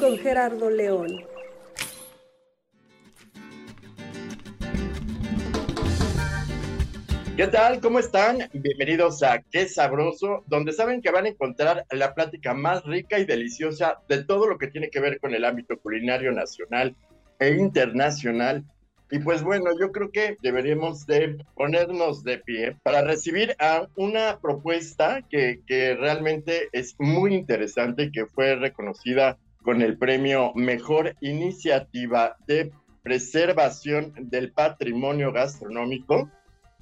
con 0.00 0.16
Gerardo 0.16 0.70
León. 0.70 1.26
¿Qué 7.36 7.46
tal? 7.46 7.80
¿Cómo 7.80 7.98
están? 7.98 8.38
Bienvenidos 8.54 9.22
a 9.22 9.42
Qué 9.42 9.68
Sabroso, 9.68 10.42
donde 10.46 10.72
saben 10.72 11.02
que 11.02 11.10
van 11.10 11.26
a 11.26 11.28
encontrar 11.28 11.84
la 11.90 12.14
plática 12.14 12.54
más 12.54 12.82
rica 12.84 13.18
y 13.18 13.26
deliciosa 13.26 13.98
de 14.08 14.24
todo 14.24 14.46
lo 14.46 14.56
que 14.56 14.68
tiene 14.68 14.88
que 14.88 15.00
ver 15.00 15.20
con 15.20 15.34
el 15.34 15.44
ámbito 15.44 15.78
culinario 15.78 16.32
nacional 16.32 16.96
e 17.38 17.50
internacional. 17.50 18.64
Y 19.10 19.18
pues 19.18 19.42
bueno, 19.42 19.66
yo 19.78 19.92
creo 19.92 20.10
que 20.10 20.38
deberíamos 20.40 21.04
de 21.04 21.44
ponernos 21.54 22.24
de 22.24 22.38
pie 22.38 22.76
para 22.82 23.02
recibir 23.02 23.54
a 23.58 23.86
una 23.96 24.38
propuesta 24.40 25.20
que, 25.28 25.60
que 25.66 25.94
realmente 25.94 26.68
es 26.72 26.94
muy 26.98 27.34
interesante 27.34 28.04
y 28.04 28.12
que 28.12 28.24
fue 28.24 28.54
reconocida 28.54 29.36
con 29.62 29.82
el 29.82 29.98
premio 29.98 30.52
Mejor 30.54 31.14
Iniciativa 31.20 32.36
de 32.46 32.72
Preservación 33.02 34.12
del 34.16 34.52
Patrimonio 34.52 35.32
Gastronómico 35.32 36.30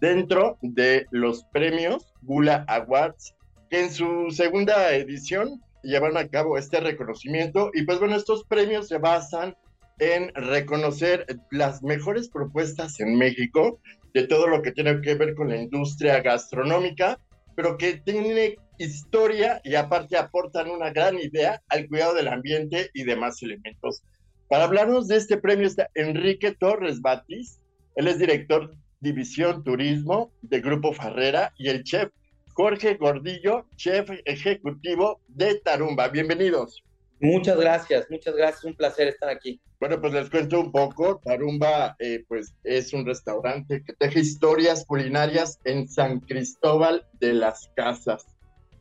dentro 0.00 0.58
de 0.62 1.06
los 1.10 1.44
premios 1.52 2.12
Gula 2.22 2.64
Awards, 2.68 3.34
que 3.70 3.80
en 3.80 3.92
su 3.92 4.30
segunda 4.30 4.94
edición 4.94 5.60
llevan 5.82 6.16
a 6.16 6.28
cabo 6.28 6.58
este 6.58 6.80
reconocimiento. 6.80 7.70
Y 7.74 7.82
pues 7.82 7.98
bueno, 7.98 8.16
estos 8.16 8.44
premios 8.44 8.88
se 8.88 8.98
basan 8.98 9.56
en 9.98 10.32
reconocer 10.34 11.26
las 11.50 11.82
mejores 11.82 12.28
propuestas 12.28 13.00
en 13.00 13.16
México 13.16 13.80
de 14.14 14.26
todo 14.26 14.46
lo 14.46 14.62
que 14.62 14.72
tiene 14.72 15.00
que 15.00 15.14
ver 15.14 15.34
con 15.34 15.48
la 15.48 15.56
industria 15.56 16.20
gastronómica, 16.20 17.18
pero 17.56 17.76
que 17.76 17.94
tiene 17.94 18.56
historia 18.78 19.60
y 19.64 19.74
aparte 19.74 20.16
aportan 20.16 20.70
una 20.70 20.90
gran 20.90 21.18
idea 21.18 21.62
al 21.68 21.88
cuidado 21.88 22.14
del 22.14 22.28
ambiente 22.28 22.90
y 22.94 23.04
demás 23.04 23.42
elementos. 23.42 24.02
Para 24.48 24.64
hablarnos 24.64 25.08
de 25.08 25.16
este 25.16 25.36
premio 25.36 25.66
está 25.66 25.90
Enrique 25.94 26.52
Torres 26.52 27.00
Batis, 27.00 27.60
él 27.96 28.08
es 28.08 28.18
director 28.18 28.74
División 29.00 29.62
Turismo 29.64 30.32
de 30.42 30.60
Grupo 30.60 30.92
Farrera 30.92 31.52
y 31.58 31.68
el 31.68 31.84
chef 31.84 32.10
Jorge 32.54 32.94
Gordillo, 32.94 33.66
chef 33.76 34.10
ejecutivo 34.24 35.20
de 35.28 35.56
Tarumba. 35.60 36.08
Bienvenidos. 36.08 36.82
Muchas 37.20 37.58
gracias, 37.58 38.06
muchas 38.10 38.34
gracias, 38.34 38.64
un 38.64 38.74
placer 38.74 39.08
estar 39.08 39.28
aquí. 39.28 39.60
Bueno, 39.80 40.00
pues 40.00 40.12
les 40.12 40.30
cuento 40.30 40.60
un 40.60 40.72
poco. 40.72 41.20
Tarumba, 41.24 41.94
eh, 41.98 42.24
pues 42.26 42.54
es 42.64 42.92
un 42.92 43.06
restaurante 43.06 43.82
que 43.84 43.92
teje 43.92 44.20
historias 44.20 44.84
culinarias 44.84 45.60
en 45.64 45.88
San 45.88 46.20
Cristóbal 46.20 47.06
de 47.20 47.34
las 47.34 47.70
Casas. 47.76 48.26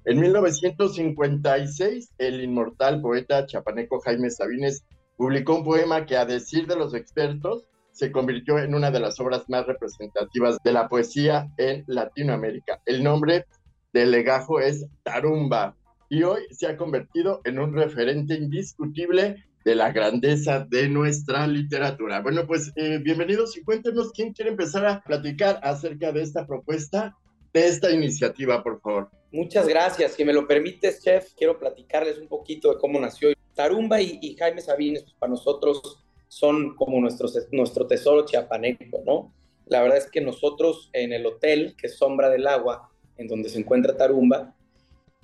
En 0.07 0.21
1956, 0.21 2.13
el 2.17 2.41
inmortal 2.41 3.01
poeta 3.01 3.45
chapaneco 3.45 3.99
Jaime 3.99 4.29
Sabines 4.29 4.85
publicó 5.17 5.55
un 5.55 5.65
poema 5.65 6.05
que, 6.05 6.15
a 6.15 6.23
decir 6.25 6.65
de 6.65 6.77
los 6.77 6.93
expertos, 6.93 7.65
se 7.91 8.09
convirtió 8.09 8.57
en 8.57 8.73
una 8.73 8.89
de 8.89 9.01
las 9.01 9.19
obras 9.19 9.49
más 9.49 9.67
representativas 9.67 10.59
de 10.63 10.71
la 10.71 10.87
poesía 10.87 11.51
en 11.57 11.83
Latinoamérica. 11.87 12.81
El 12.85 13.03
nombre 13.03 13.47
del 13.91 14.11
legajo 14.11 14.61
es 14.61 14.85
Tarumba 15.03 15.75
y 16.07 16.23
hoy 16.23 16.43
se 16.51 16.67
ha 16.67 16.77
convertido 16.77 17.41
en 17.43 17.59
un 17.59 17.73
referente 17.73 18.35
indiscutible 18.35 19.43
de 19.65 19.75
la 19.75 19.91
grandeza 19.91 20.65
de 20.69 20.87
nuestra 20.87 21.45
literatura. 21.47 22.21
Bueno, 22.21 22.47
pues 22.47 22.71
eh, 22.77 23.01
bienvenidos 23.03 23.57
y 23.57 23.61
cuéntenos 23.61 24.13
quién 24.13 24.31
quiere 24.31 24.51
empezar 24.51 24.85
a 24.85 25.01
platicar 25.01 25.59
acerca 25.63 26.13
de 26.13 26.21
esta 26.21 26.47
propuesta, 26.47 27.13
de 27.51 27.67
esta 27.67 27.91
iniciativa, 27.91 28.63
por 28.63 28.79
favor. 28.79 29.09
Muchas 29.31 29.67
gracias. 29.67 30.13
Si 30.13 30.23
me 30.23 30.33
lo 30.33 30.47
permites, 30.47 31.03
chef, 31.03 31.33
quiero 31.35 31.59
platicarles 31.59 32.17
un 32.17 32.27
poquito 32.27 32.73
de 32.73 32.79
cómo 32.79 32.99
nació. 32.99 33.29
Tarumba 33.53 33.99
y, 34.01 34.35
Jaime 34.37 34.61
Sabines, 34.61 35.03
pues, 35.03 35.15
para 35.15 35.31
nosotros 35.31 35.99
son 36.27 36.75
como 36.75 36.99
nuestro, 36.99 37.27
nuestro 37.51 37.87
tesoro 37.87 38.25
chiapaneco, 38.25 39.01
¿no? 39.05 39.33
La 39.65 39.81
verdad 39.81 39.97
es 39.97 40.09
que 40.09 40.21
nosotros 40.21 40.89
en 40.93 41.11
el 41.11 41.25
hotel, 41.25 41.75
que 41.77 41.87
es 41.87 41.97
Sombra 41.97 42.29
del 42.29 42.47
Agua, 42.47 42.89
en 43.17 43.27
donde 43.27 43.49
se 43.49 43.59
encuentra 43.59 43.97
Tarumba, 43.97 44.55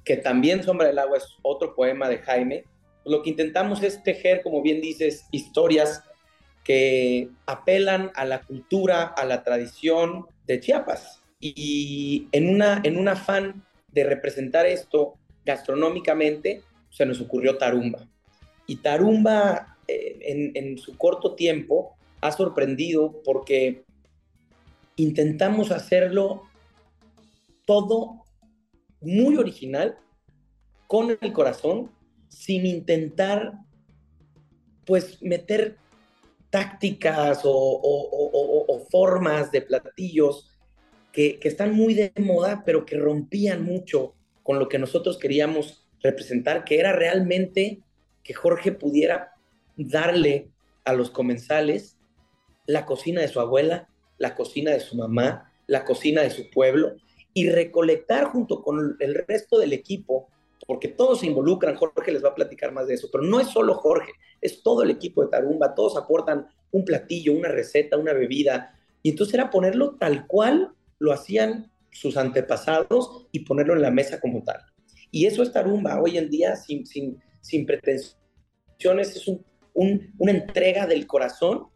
que 0.03 0.17
también 0.17 0.63
Sombra 0.63 0.87
del 0.87 0.99
Agua 0.99 1.17
es 1.17 1.37
otro 1.41 1.75
poema 1.75 2.09
de 2.09 2.17
Jaime, 2.17 2.65
lo 3.05 3.21
que 3.21 3.29
intentamos 3.29 3.83
es 3.83 4.03
tejer, 4.03 4.41
como 4.41 4.61
bien 4.61 4.81
dices, 4.81 5.27
historias 5.31 6.03
que 6.63 7.29
apelan 7.45 8.11
a 8.15 8.25
la 8.25 8.41
cultura, 8.41 9.03
a 9.03 9.25
la 9.25 9.43
tradición 9.43 10.25
de 10.47 10.59
Chiapas. 10.59 11.21
Y 11.39 12.27
en, 12.31 12.49
una, 12.49 12.81
en 12.83 12.97
un 12.97 13.09
afán 13.09 13.65
de 13.93 14.03
representar 14.03 14.65
esto 14.65 15.15
gastronómicamente, 15.45 16.61
se 16.89 17.05
nos 17.05 17.19
ocurrió 17.21 17.57
Tarumba. 17.57 18.07
Y 18.65 18.77
Tarumba, 18.77 19.77
eh, 19.87 20.19
en, 20.21 20.51
en 20.55 20.77
su 20.77 20.97
corto 20.97 21.35
tiempo, 21.35 21.95
ha 22.21 22.31
sorprendido 22.31 23.21
porque 23.23 23.83
intentamos 24.95 25.71
hacerlo 25.71 26.43
todo 27.65 28.23
muy 29.01 29.37
original, 29.37 29.97
con 30.87 31.17
el 31.19 31.33
corazón, 31.33 31.91
sin 32.29 32.65
intentar, 32.65 33.53
pues, 34.85 35.21
meter 35.21 35.77
tácticas 36.49 37.41
o, 37.43 38.87
formas 38.91 39.51
de 39.51 39.61
platillos 39.61 40.52
que, 41.13 41.39
están 41.43 41.73
muy 41.73 41.93
de 41.93 42.11
moda, 42.19 42.63
pero 42.65 42.85
que 42.85 42.97
rompían 42.97 43.63
mucho 43.63 44.15
con 44.43 44.59
lo 44.59 44.67
que 44.67 44.79
nosotros 44.79 45.17
queríamos 45.17 45.87
representar, 46.01 46.65
que 46.65 46.79
era 46.79 46.91
realmente 46.91 47.79
que 48.23 48.33
Jorge 48.33 48.73
pudiera 48.73 49.33
darle 49.77 50.49
a 50.83 50.91
los 50.91 51.09
comensales 51.09 51.95
la 52.65 52.85
cocina 52.85 53.21
de 53.21 53.29
su 53.29 53.39
abuela, 53.39 53.87
la 54.17 54.35
cocina 54.35 54.71
de 54.71 54.81
su 54.81 54.97
mamá, 54.97 55.53
la 55.67 55.85
cocina 55.85 56.21
de 56.21 56.29
su 56.31 56.49
pueblo, 56.49 56.97
y 57.33 57.49
recolectar 57.49 58.25
junto 58.25 58.61
con 58.61 58.97
el 58.99 59.15
resto 59.25 59.57
del 59.57 59.71
equipo 59.71 60.27
porque 60.65 60.87
todos 60.87 61.19
se 61.19 61.27
involucran, 61.27 61.75
Jorge 61.75 62.11
les 62.11 62.23
va 62.23 62.29
a 62.29 62.35
platicar 62.35 62.71
más 62.71 62.87
de 62.87 62.95
eso, 62.95 63.09
pero 63.11 63.23
no 63.23 63.39
es 63.39 63.47
solo 63.47 63.75
Jorge, 63.75 64.11
es 64.41 64.63
todo 64.63 64.83
el 64.83 64.91
equipo 64.91 65.23
de 65.23 65.29
Tarumba, 65.29 65.75
todos 65.75 65.97
aportan 65.97 66.47
un 66.71 66.85
platillo, 66.85 67.33
una 67.33 67.49
receta, 67.49 67.97
una 67.97 68.13
bebida, 68.13 68.79
y 69.01 69.09
entonces 69.09 69.33
era 69.33 69.49
ponerlo 69.49 69.95
tal 69.95 70.25
cual 70.27 70.71
lo 71.03 71.11
hacían 71.11 71.69
sus 71.91 72.15
antepasados 72.15 73.27
y 73.33 73.41
ponerlo 73.41 73.75
en 73.75 73.81
la 73.81 73.91
mesa 73.91 74.21
como 74.21 74.41
tal. 74.41 74.61
Y 75.11 75.25
eso 75.25 75.43
es 75.43 75.51
Tarumba, 75.51 76.01
hoy 76.01 76.17
en 76.17 76.29
día 76.29 76.55
sin, 76.55 76.85
sin, 76.85 77.21
sin 77.41 77.65
pretensiones, 77.65 79.17
es 79.17 79.27
una 79.73 80.31
entrega 80.31 80.87
del 80.87 81.05
corazón 81.05 81.67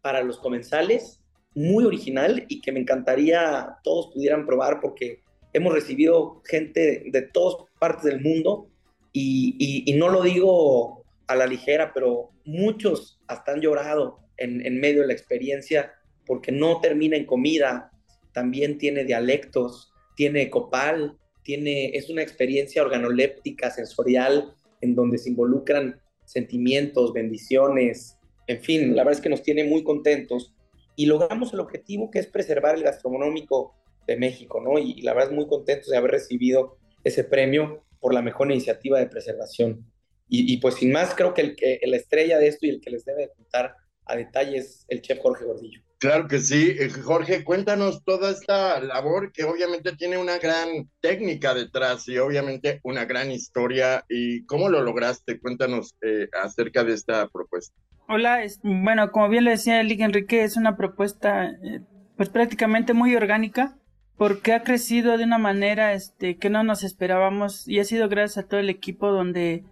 para 0.00 0.22
los 0.22 0.38
comensales, 0.38 1.20
muy 1.54 1.84
original 1.84 2.46
y 2.48 2.62
que 2.62 2.72
me 2.72 2.80
encantaría 2.80 3.76
todos 3.84 4.10
pudieran 4.14 4.46
probar 4.46 4.80
porque 4.80 5.20
hemos 5.52 5.74
recibido 5.74 6.40
gente 6.46 7.04
de 7.06 7.22
todas 7.22 7.68
partes 7.78 8.04
del 8.04 8.22
mundo 8.22 8.70
y, 9.12 9.94
no 9.98 10.08
lo 10.08 10.22
digo 10.22 11.04
a 11.26 11.36
la 11.36 11.46
ligera, 11.46 11.92
pero 11.92 12.30
muchos 12.46 13.20
hasta 13.26 13.52
han 13.52 13.60
llorado 13.60 14.20
en, 14.38 14.64
en, 14.64 14.80
medio 14.80 15.02
de 15.02 15.08
la 15.08 15.12
experiencia 15.12 15.92
porque 16.24 16.52
no 16.52 16.80
termina 16.80 17.16
en 17.16 17.26
comida, 17.26 17.90
también 18.32 18.78
tiene 18.78 19.04
dialectos, 19.04 19.92
tiene 20.16 20.50
copal, 20.50 21.16
tiene, 21.42 21.96
es 21.96 22.10
una 22.10 22.22
experiencia 22.22 22.82
organoléptica, 22.82 23.70
sensorial, 23.70 24.54
en 24.80 24.94
donde 24.94 25.18
se 25.18 25.30
involucran 25.30 26.00
sentimientos, 26.24 27.12
bendiciones, 27.12 28.18
en 28.48 28.62
fin, 28.62 28.96
la 28.96 29.04
verdad 29.04 29.18
es 29.18 29.22
que 29.22 29.28
nos 29.28 29.42
tiene 29.42 29.62
muy 29.62 29.84
contentos 29.84 30.54
y 30.96 31.06
logramos 31.06 31.52
el 31.52 31.60
objetivo 31.60 32.10
que 32.10 32.18
es 32.18 32.26
preservar 32.26 32.74
el 32.74 32.82
gastronómico 32.82 33.74
de 34.06 34.16
México, 34.16 34.60
¿no? 34.60 34.78
Y, 34.78 35.02
la 35.02 35.12
verdad 35.12 35.30
es 35.30 35.36
muy 35.36 35.46
contento 35.46 35.90
de 35.90 35.98
haber 35.98 36.12
recibido 36.12 36.78
ese 37.04 37.24
premio 37.24 37.84
por 38.00 38.14
la 38.14 38.22
mejor 38.22 38.50
iniciativa 38.50 38.98
de 38.98 39.06
preservación. 39.06 39.86
Y, 40.30 40.58
pues 40.58 40.74
sin 40.74 40.92
más, 40.92 41.14
creo 41.14 41.32
que, 41.32 41.40
el, 41.40 41.56
que 41.56 41.80
la 41.84 41.96
estrella 41.96 42.38
de 42.38 42.48
esto 42.48 42.66
y 42.66 42.70
el 42.70 42.80
que 42.82 42.90
les 42.90 43.04
debe 43.06 43.30
contar 43.34 43.74
a 44.04 44.14
detalle 44.14 44.58
es 44.58 44.84
el 44.88 45.00
chef 45.00 45.20
Jorge 45.20 45.46
Gordillo. 45.46 45.80
Claro 45.98 46.28
que 46.28 46.38
sí. 46.38 46.76
Eh, 46.78 46.90
Jorge, 46.90 47.42
cuéntanos 47.42 48.04
toda 48.04 48.30
esta 48.30 48.80
labor 48.80 49.32
que 49.32 49.42
obviamente 49.44 49.96
tiene 49.96 50.16
una 50.16 50.38
gran 50.38 50.88
técnica 51.00 51.54
detrás 51.54 52.06
y 52.08 52.18
obviamente 52.18 52.80
una 52.84 53.04
gran 53.04 53.32
historia. 53.32 54.04
¿Y 54.08 54.44
cómo 54.46 54.68
lo 54.68 54.80
lograste? 54.82 55.40
Cuéntanos 55.40 55.96
eh, 56.02 56.28
acerca 56.40 56.84
de 56.84 56.94
esta 56.94 57.26
propuesta. 57.28 57.74
Hola, 58.08 58.40
bueno, 58.62 59.10
como 59.10 59.28
bien 59.28 59.44
le 59.44 59.50
decía 59.50 59.82
Liga 59.82 60.06
Enrique, 60.06 60.44
es 60.44 60.56
una 60.56 60.76
propuesta 60.76 61.46
eh, 61.46 61.80
pues 62.16 62.28
prácticamente 62.28 62.94
muy 62.94 63.14
orgánica 63.16 63.76
porque 64.16 64.52
ha 64.52 64.62
crecido 64.62 65.18
de 65.18 65.24
una 65.24 65.38
manera 65.38 65.92
este, 65.94 66.36
que 66.36 66.48
no 66.48 66.62
nos 66.62 66.84
esperábamos 66.84 67.66
y 67.68 67.80
ha 67.80 67.84
sido 67.84 68.08
gracias 68.08 68.44
a 68.44 68.48
todo 68.48 68.60
el 68.60 68.70
equipo 68.70 69.10
donde 69.10 69.64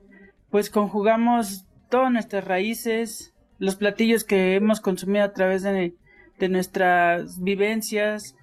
pues 0.50 0.70
conjugamos 0.70 1.64
todas 1.88 2.12
nuestras 2.12 2.44
raíces, 2.44 3.34
los 3.58 3.76
platillos 3.76 4.24
que 4.24 4.54
hemos 4.54 4.80
consumido 4.80 5.24
a 5.24 5.32
través 5.32 5.62
de 5.62 5.94
de 6.38 6.48
nuestras 6.48 7.42
vivencias, 7.42 8.36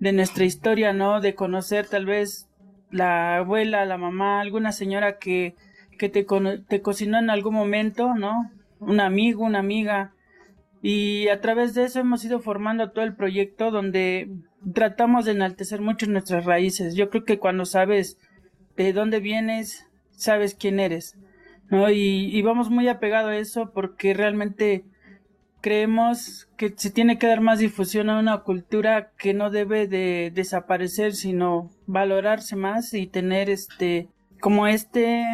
de 0.00 0.12
nuestra 0.12 0.44
historia, 0.44 0.92
¿no? 0.92 1.20
De 1.20 1.34
conocer 1.34 1.86
tal 1.88 2.06
vez 2.06 2.48
la 2.90 3.36
abuela, 3.36 3.84
la 3.84 3.98
mamá, 3.98 4.40
alguna 4.40 4.72
señora 4.72 5.18
que, 5.18 5.54
que 5.98 6.08
te, 6.08 6.26
te 6.68 6.82
cocinó 6.82 7.18
en 7.18 7.30
algún 7.30 7.54
momento, 7.54 8.14
¿no? 8.14 8.50
Un 8.80 9.00
amigo, 9.00 9.44
una 9.44 9.58
amiga. 9.58 10.12
Y 10.80 11.28
a 11.28 11.40
través 11.40 11.74
de 11.74 11.84
eso 11.84 12.00
hemos 12.00 12.24
ido 12.24 12.40
formando 12.40 12.90
todo 12.90 13.04
el 13.04 13.16
proyecto 13.16 13.70
donde 13.70 14.28
tratamos 14.74 15.24
de 15.24 15.32
enaltecer 15.32 15.80
mucho 15.80 16.06
nuestras 16.06 16.44
raíces. 16.44 16.94
Yo 16.94 17.10
creo 17.10 17.24
que 17.24 17.38
cuando 17.38 17.64
sabes 17.64 18.18
de 18.76 18.92
dónde 18.92 19.20
vienes, 19.20 19.86
sabes 20.12 20.54
quién 20.54 20.80
eres, 20.80 21.16
¿no? 21.68 21.90
Y, 21.90 22.40
vamos 22.42 22.70
muy 22.70 22.88
apegado 22.88 23.28
a 23.28 23.36
eso 23.36 23.72
porque 23.72 24.14
realmente 24.14 24.84
creemos 25.60 26.48
que 26.56 26.72
se 26.76 26.90
tiene 26.90 27.18
que 27.18 27.26
dar 27.26 27.40
más 27.40 27.58
difusión 27.58 28.10
a 28.10 28.18
una 28.18 28.38
cultura 28.38 29.10
que 29.18 29.34
no 29.34 29.50
debe 29.50 29.86
de 29.86 30.32
desaparecer, 30.34 31.14
sino 31.14 31.70
valorarse 31.86 32.56
más 32.56 32.94
y 32.94 33.06
tener 33.06 33.50
este 33.50 34.08
como 34.40 34.66
este 34.66 35.24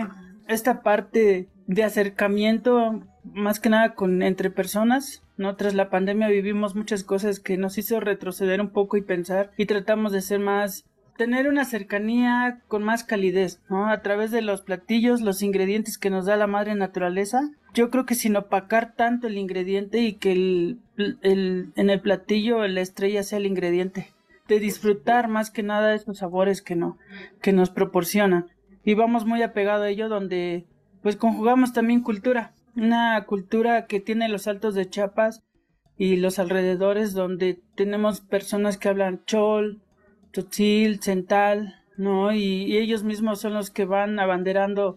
esta 0.49 0.83
parte 0.83 1.49
de 1.67 1.85
acercamiento 1.85 3.03
más 3.25 3.59
que 3.59 3.71
nada 3.71 3.95
con 3.95 4.23
entre 4.23 4.51
personas, 4.51 5.23
¿no? 5.37 5.57
Tras 5.57 5.75
la 5.75 5.91
pandemia 5.91 6.29
vivimos 6.29 6.75
muchas 6.75 7.05
cosas 7.05 7.41
que 7.41 7.57
nos 7.57 7.79
hizo 7.79 8.01
retroceder 8.01 8.61
un 8.61 8.71
poco 8.71 8.97
y 8.97 9.03
pensar 9.03 9.51
y 9.57 9.67
tratamos 9.67 10.13
de 10.13 10.21
ser 10.21 10.41
más 10.41 10.85
tener 11.17 11.49
una 11.49 11.65
cercanía 11.65 12.61
con 12.69 12.83
más 12.83 13.05
calidez, 13.05 13.61
¿no? 13.69 13.89
A 13.89 14.01
través 14.03 14.31
de 14.31 14.43
los 14.43 14.63
platillos, 14.63 15.21
los 15.21 15.43
ingredientes 15.43 15.99
que 15.99 16.11
nos 16.11 16.27
da 16.27 16.37
la 16.37 16.47
madre 16.47 16.75
naturaleza. 16.75 17.51
Yo 17.75 17.91
creo 17.91 18.07
que 18.07 18.15
sin 18.15 18.37
opacar 18.37 18.95
tanto 18.95 19.27
el 19.27 19.37
ingrediente 19.37 19.99
y 19.99 20.15
que 20.15 20.33
el, 20.33 20.79
el, 20.97 21.73
en 21.77 21.91
el 21.91 22.01
platillo 22.01 22.67
la 22.67 22.81
estrella 22.81 23.23
sea 23.23 23.39
el 23.39 23.47
ingrediente. 23.47 24.13
De 24.49 24.61
disfrutar 24.61 25.29
más 25.29 25.51
que 25.51 25.63
nada 25.63 25.95
esos 25.95 26.19
sabores 26.19 26.63
que 26.63 26.77
no, 26.77 26.99
que 27.43 27.53
nos 27.53 27.71
proporcionan. 27.71 28.47
Y 28.85 28.95
vamos 28.95 29.27
muy 29.27 29.43
apegado 29.43 29.85
a 29.85 29.89
ello 29.89 30.09
donde 30.09 30.67
pues 31.03 31.17
conjugamos 31.17 31.73
también 31.73 32.01
cultura. 32.01 32.55
Una 32.77 33.25
cultura 33.27 33.87
que 33.87 34.01
tiene 34.01 34.29
los 34.29 34.47
altos 34.47 34.75
de 34.75 34.89
Chiapas 34.89 35.43
y 35.97 36.17
los 36.17 36.39
alrededores 36.39 37.13
donde 37.13 37.61
tenemos 37.75 38.21
personas 38.21 38.79
que 38.79 38.89
hablan 38.89 39.25
chol, 39.27 39.83
Totil, 40.33 41.01
Cental, 41.01 41.77
¿no? 41.97 42.33
Y, 42.33 42.77
ellos 42.77 43.05
mismos 43.05 43.41
son 43.41 43.55
los 43.55 43.71
que 43.71 43.85
van 43.85 44.19
abanderando, 44.19 44.97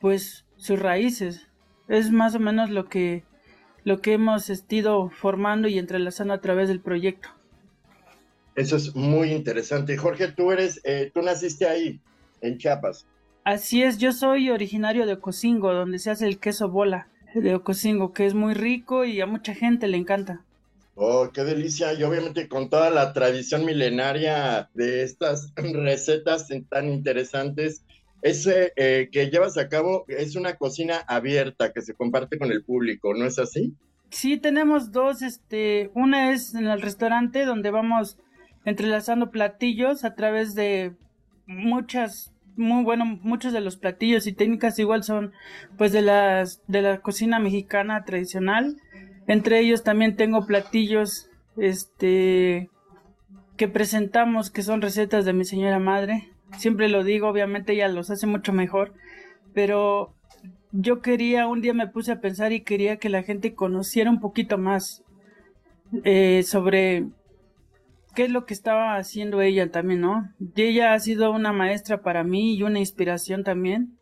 pues, 0.00 0.46
sus 0.56 0.78
raíces. 0.78 1.48
Es 1.92 2.10
más 2.10 2.34
o 2.34 2.40
menos 2.40 2.70
lo 2.70 2.88
que, 2.88 3.22
lo 3.84 4.00
que 4.00 4.14
hemos 4.14 4.48
estado 4.48 5.10
formando 5.10 5.68
y 5.68 5.78
entrelazando 5.78 6.32
a 6.32 6.40
través 6.40 6.68
del 6.68 6.80
proyecto. 6.80 7.28
Eso 8.54 8.76
es 8.76 8.96
muy 8.96 9.30
interesante. 9.30 9.98
Jorge, 9.98 10.32
tú 10.32 10.52
eres, 10.52 10.80
eh, 10.84 11.10
tú 11.12 11.20
naciste 11.20 11.66
ahí, 11.66 12.00
en 12.40 12.56
Chiapas. 12.56 13.06
Así 13.44 13.82
es, 13.82 13.98
yo 13.98 14.12
soy 14.12 14.48
originario 14.48 15.04
de 15.04 15.12
Ocosingo, 15.12 15.74
donde 15.74 15.98
se 15.98 16.10
hace 16.10 16.26
el 16.26 16.38
queso 16.38 16.70
bola 16.70 17.08
de 17.34 17.54
Ocosingo, 17.54 18.14
que 18.14 18.24
es 18.24 18.32
muy 18.32 18.54
rico 18.54 19.04
y 19.04 19.20
a 19.20 19.26
mucha 19.26 19.54
gente 19.54 19.86
le 19.86 19.98
encanta. 19.98 20.42
Oh, 20.94 21.28
qué 21.30 21.44
delicia. 21.44 21.92
Y 21.92 22.04
obviamente 22.04 22.48
con 22.48 22.70
toda 22.70 22.88
la 22.88 23.12
tradición 23.12 23.66
milenaria 23.66 24.70
de 24.72 25.02
estas 25.02 25.52
recetas 25.56 26.48
tan 26.70 26.88
interesantes, 26.88 27.84
ese 28.22 28.72
eh, 28.76 29.08
que 29.12 29.30
llevas 29.30 29.58
a 29.58 29.68
cabo 29.68 30.04
es 30.08 30.36
una 30.36 30.54
cocina 30.54 30.98
abierta 31.06 31.72
que 31.72 31.82
se 31.82 31.94
comparte 31.94 32.38
con 32.38 32.50
el 32.50 32.64
público, 32.64 33.14
¿no 33.14 33.26
es 33.26 33.38
así? 33.38 33.74
Sí, 34.10 34.38
tenemos 34.38 34.92
dos, 34.92 35.22
este, 35.22 35.90
una 35.94 36.32
es 36.32 36.54
en 36.54 36.66
el 36.66 36.82
restaurante 36.82 37.44
donde 37.44 37.70
vamos 37.70 38.18
entrelazando 38.64 39.30
platillos 39.30 40.04
a 40.04 40.14
través 40.14 40.54
de 40.54 40.94
muchas 41.46 42.32
muy 42.54 42.84
bueno 42.84 43.06
muchos 43.06 43.54
de 43.54 43.62
los 43.62 43.78
platillos 43.78 44.26
y 44.26 44.34
técnicas 44.34 44.78
igual 44.78 45.02
son 45.04 45.32
pues 45.78 45.90
de 45.90 46.02
las 46.02 46.60
de 46.68 46.82
la 46.82 47.00
cocina 47.00 47.38
mexicana 47.38 48.04
tradicional 48.04 48.76
entre 49.26 49.60
ellos 49.60 49.82
también 49.82 50.16
tengo 50.16 50.46
platillos 50.46 51.30
este 51.56 52.68
que 53.56 53.68
presentamos 53.68 54.50
que 54.50 54.62
son 54.62 54.82
recetas 54.82 55.24
de 55.24 55.32
mi 55.32 55.44
señora 55.44 55.78
madre. 55.78 56.31
Siempre 56.56 56.88
lo 56.88 57.04
digo, 57.04 57.28
obviamente 57.28 57.72
ella 57.72 57.88
los 57.88 58.10
hace 58.10 58.26
mucho 58.26 58.52
mejor, 58.52 58.94
pero 59.54 60.14
yo 60.70 61.00
quería, 61.00 61.46
un 61.46 61.60
día 61.60 61.74
me 61.74 61.88
puse 61.88 62.12
a 62.12 62.20
pensar 62.20 62.52
y 62.52 62.62
quería 62.62 62.98
que 62.98 63.08
la 63.08 63.22
gente 63.22 63.54
conociera 63.54 64.10
un 64.10 64.20
poquito 64.20 64.58
más 64.58 65.02
eh, 66.04 66.42
sobre 66.44 67.06
qué 68.14 68.24
es 68.24 68.30
lo 68.30 68.46
que 68.46 68.54
estaba 68.54 68.96
haciendo 68.96 69.40
ella 69.40 69.70
también, 69.70 70.00
¿no? 70.00 70.30
Y 70.38 70.62
ella 70.62 70.94
ha 70.94 71.00
sido 71.00 71.32
una 71.32 71.52
maestra 71.52 72.02
para 72.02 72.24
mí 72.24 72.54
y 72.54 72.62
una 72.62 72.78
inspiración 72.78 73.44
también. 73.44 73.98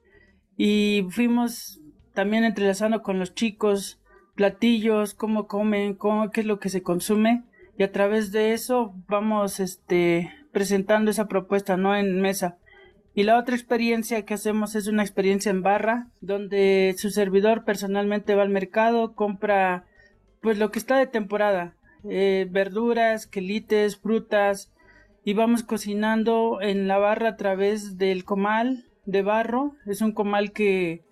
Y 0.57 1.07
fuimos 1.11 1.81
también 2.15 2.45
entrelazando 2.45 3.03
con 3.03 3.19
los 3.19 3.35
chicos 3.35 4.01
platillos, 4.35 5.15
cómo 5.15 5.47
comen, 5.47 5.95
cómo, 5.95 6.31
qué 6.31 6.41
es 6.41 6.47
lo 6.47 6.59
que 6.59 6.69
se 6.69 6.83
consume 6.83 7.45
y 7.81 7.83
a 7.83 7.93
través 7.93 8.31
de 8.31 8.53
eso 8.53 8.95
vamos 9.09 9.59
este 9.59 10.31
presentando 10.53 11.11
esa 11.11 11.29
propuesta 11.29 11.77
no 11.77 11.97
en 11.97 12.21
mesa. 12.21 12.59
Y 13.15 13.25
la 13.25 13.39
otra 13.39 13.57
experiencia 13.57 14.25
que 14.25 14.35
hacemos 14.35 14.75
es 14.75 14.87
una 14.87 15.03
experiencia 15.03 15.51
en 15.51 15.63
barra, 15.63 16.09
donde 16.21 16.95
su 16.97 17.11
servidor 17.11 17.65
personalmente 17.65 18.35
va 18.35 18.43
al 18.43 18.51
mercado, 18.51 19.15
compra 19.15 19.85
pues 20.41 20.59
lo 20.59 20.71
que 20.71 20.79
está 20.79 20.97
de 20.97 21.07
temporada, 21.07 21.75
eh, 22.09 22.47
verduras, 22.51 23.27
quelites, 23.27 23.97
frutas, 23.97 24.73
y 25.25 25.35
vamos 25.35 25.65
cocinando 25.65 26.61
en 26.63 26.89
la 26.89 26.99
barra 26.99 27.31
a 27.31 27.37
través 27.37 27.99
del 27.99 28.25
comal 28.25 28.87
de 29.05 29.23
barro. 29.23 29.75
Es 29.87 30.01
un 30.01 30.13
comal 30.13 30.53
que 30.53 31.03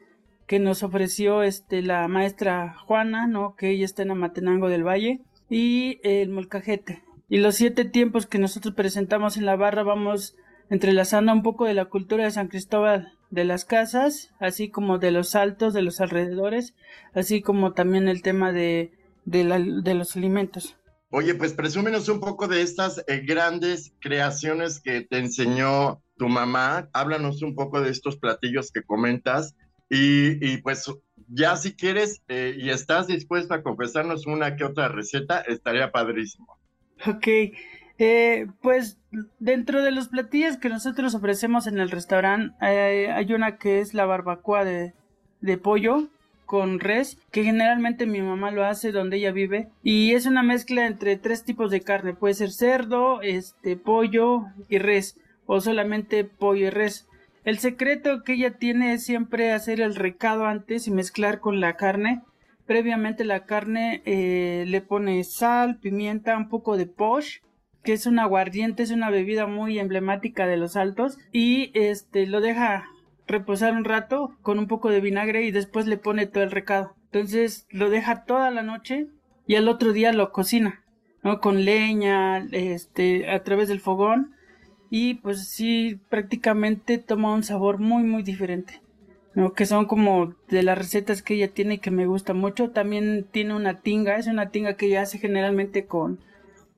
que 0.49 0.59
nos 0.59 0.83
ofreció 0.83 1.43
este 1.43 1.83
la 1.83 2.09
maestra 2.09 2.75
Juana, 2.87 3.27
¿no? 3.27 3.55
Que 3.55 3.71
ella 3.71 3.85
está 3.85 4.03
en 4.03 4.13
Amatenango 4.13 4.71
del 4.71 4.83
Valle 4.83 5.21
y 5.51 6.01
el 6.03 6.31
molcajete. 6.31 7.03
Y 7.29 7.39
los 7.39 7.57
siete 7.57 7.85
tiempos 7.85 8.27
que 8.27 8.39
nosotros 8.39 8.75
presentamos 8.75 9.37
en 9.37 9.45
la 9.45 9.57
barra 9.57 9.83
vamos 9.83 10.35
entrelazando 10.71 11.33
un 11.33 11.43
poco 11.43 11.65
de 11.65 11.75
la 11.75 11.87
cultura 11.87 12.25
de 12.25 12.31
San 12.31 12.49
Cristóbal 12.49 13.13
de 13.31 13.45
las 13.45 13.65
casas, 13.65 14.33
así 14.41 14.71
como 14.71 14.99
de 14.99 15.11
los 15.11 15.35
altos, 15.35 15.75
de 15.75 15.83
los 15.83 16.01
alrededores, 16.01 16.75
así 17.13 17.43
como 17.43 17.73
también 17.73 18.09
el 18.09 18.23
tema 18.23 18.53
de, 18.53 18.93
los 19.27 20.17
alimentos. 20.17 20.77
Oye, 21.11 21.35
pues 21.35 21.53
presúmenos 21.53 22.09
un 22.09 22.21
poco 22.21 22.49
de 22.49 22.63
estas 22.63 23.05
eh, 23.07 23.23
grandes 23.27 23.95
creaciones 24.01 24.81
que 24.81 25.03
te 25.03 25.19
enseñó 25.19 26.03
tu 26.17 26.29
mamá. 26.29 26.89
Háblanos 26.93 27.43
un 27.43 27.55
poco 27.55 27.81
de 27.81 27.91
estos 27.91 28.17
platillos 28.17 28.71
que 28.73 28.83
comentas 28.83 29.55
y, 29.91 30.59
pues 30.59 30.85
ya 31.29 31.57
si 31.57 31.75
quieres 31.75 32.23
eh, 32.29 32.55
y 32.59 32.69
estás 32.69 33.07
dispuesto 33.07 33.55
a 33.55 33.63
confesarnos 33.63 34.27
una 34.27 34.57
que 34.57 34.65
otra 34.65 34.89
receta, 34.89 35.41
estaría 35.41 35.93
padrísimo. 35.93 36.59
Ok, 37.07 37.27
eh, 37.99 38.47
pues 38.61 38.99
dentro 39.39 39.83
de 39.83 39.91
los 39.91 40.09
platillos 40.09 40.57
que 40.57 40.69
nosotros 40.69 41.15
ofrecemos 41.15 41.67
en 41.67 41.79
el 41.79 41.91
restaurante, 41.91 42.55
eh, 42.61 43.11
hay 43.13 43.33
una 43.33 43.57
que 43.57 43.81
es 43.81 43.95
la 43.95 44.07
barbacoa 44.07 44.65
de, 44.65 44.95
de 45.41 45.59
pollo 45.59 46.09
con 46.47 46.81
res, 46.81 47.19
que 47.31 47.45
generalmente 47.45 48.07
mi 48.07 48.23
mamá 48.23 48.51
lo 48.51 48.65
hace 48.65 48.91
donde 48.91 49.19
ella 49.19 49.33
vive, 49.33 49.69
y 49.83 50.15
es 50.15 50.25
una 50.25 50.43
mezcla 50.43 50.87
entre 50.87 51.17
tres 51.17 51.45
tipos 51.45 51.71
de 51.71 51.83
carne, 51.83 52.15
puede 52.15 52.35
ser 52.35 52.51
cerdo, 52.53 53.21
este, 53.21 53.77
pollo 53.77 54.47
y 54.69 54.79
res, 54.79 55.19
o 55.45 55.61
solamente 55.61 56.25
pollo 56.25 56.69
y 56.69 56.71
res. 56.71 57.07
El 57.45 57.59
secreto 57.59 58.25
que 58.25 58.35
ella 58.35 58.53
tiene 58.53 58.95
es 58.95 59.05
siempre 59.05 59.53
hacer 59.53 59.81
el 59.81 59.95
recado 59.95 60.47
antes 60.47 60.87
y 60.87 60.91
mezclar 60.91 61.41
con 61.41 61.61
la 61.61 61.77
carne. 61.77 62.23
Previamente 62.69 63.25
la 63.25 63.47
carne 63.47 64.03
eh, 64.05 64.65
le 64.67 64.83
pone 64.83 65.25
sal, 65.25 65.79
pimienta, 65.79 66.37
un 66.37 66.51
poco 66.51 66.77
de 66.77 66.85
posh, 66.85 67.39
que 67.83 67.95
es 67.95 68.05
un 68.05 68.19
aguardiente, 68.19 68.83
es 68.83 68.91
una 68.91 69.09
bebida 69.09 69.47
muy 69.47 69.79
emblemática 69.79 70.47
de 70.47 70.59
los 70.59 70.77
altos, 70.77 71.19
y 71.33 71.71
este 71.73 72.27
lo 72.27 72.43
deja 72.43 72.85
reposar 73.27 73.73
un 73.73 73.87
rato 73.87 74.37
con 74.43 74.59
un 74.59 74.67
poco 74.67 74.91
de 74.91 75.01
vinagre 75.01 75.45
y 75.45 75.51
después 75.51 75.87
le 75.87 75.97
pone 75.97 76.27
todo 76.27 76.45
el 76.45 76.51
recado. 76.51 76.95
Entonces 77.05 77.67
lo 77.71 77.89
deja 77.89 78.25
toda 78.25 78.51
la 78.51 78.63
noche 78.63 79.07
y 79.47 79.55
al 79.55 79.67
otro 79.67 79.95
día 79.95 80.13
lo 80.13 80.31
cocina. 80.31 80.85
¿no? 81.23 81.41
Con 81.41 81.65
leña, 81.65 82.47
este, 82.53 83.31
a 83.31 83.43
través 83.45 83.69
del 83.69 83.81
fogón 83.81 84.35
y 84.91 85.15
pues 85.15 85.49
sí, 85.49 85.99
prácticamente 86.11 86.99
toma 86.99 87.33
un 87.33 87.45
sabor 87.45 87.79
muy, 87.79 88.03
muy 88.03 88.23
diferente. 88.23 88.83
¿No? 89.39 89.53
que 89.53 89.67
son 89.67 89.85
como 89.85 90.35
de 90.49 90.65
las 90.65 90.77
recetas 90.77 91.23
que 91.23 91.35
ella 91.35 91.47
tiene 91.47 91.79
que 91.79 91.93
me 91.93 92.07
gusta 92.07 92.35
mucho. 92.35 92.71
También 92.71 93.25
tiene 93.31 93.55
una 93.55 93.81
tinga, 93.81 94.17
es 94.17 94.27
una 94.27 94.51
tinga 94.51 94.75
que 94.75 94.87
ella 94.87 95.03
hace 95.03 95.19
generalmente 95.19 95.87
con 95.87 96.19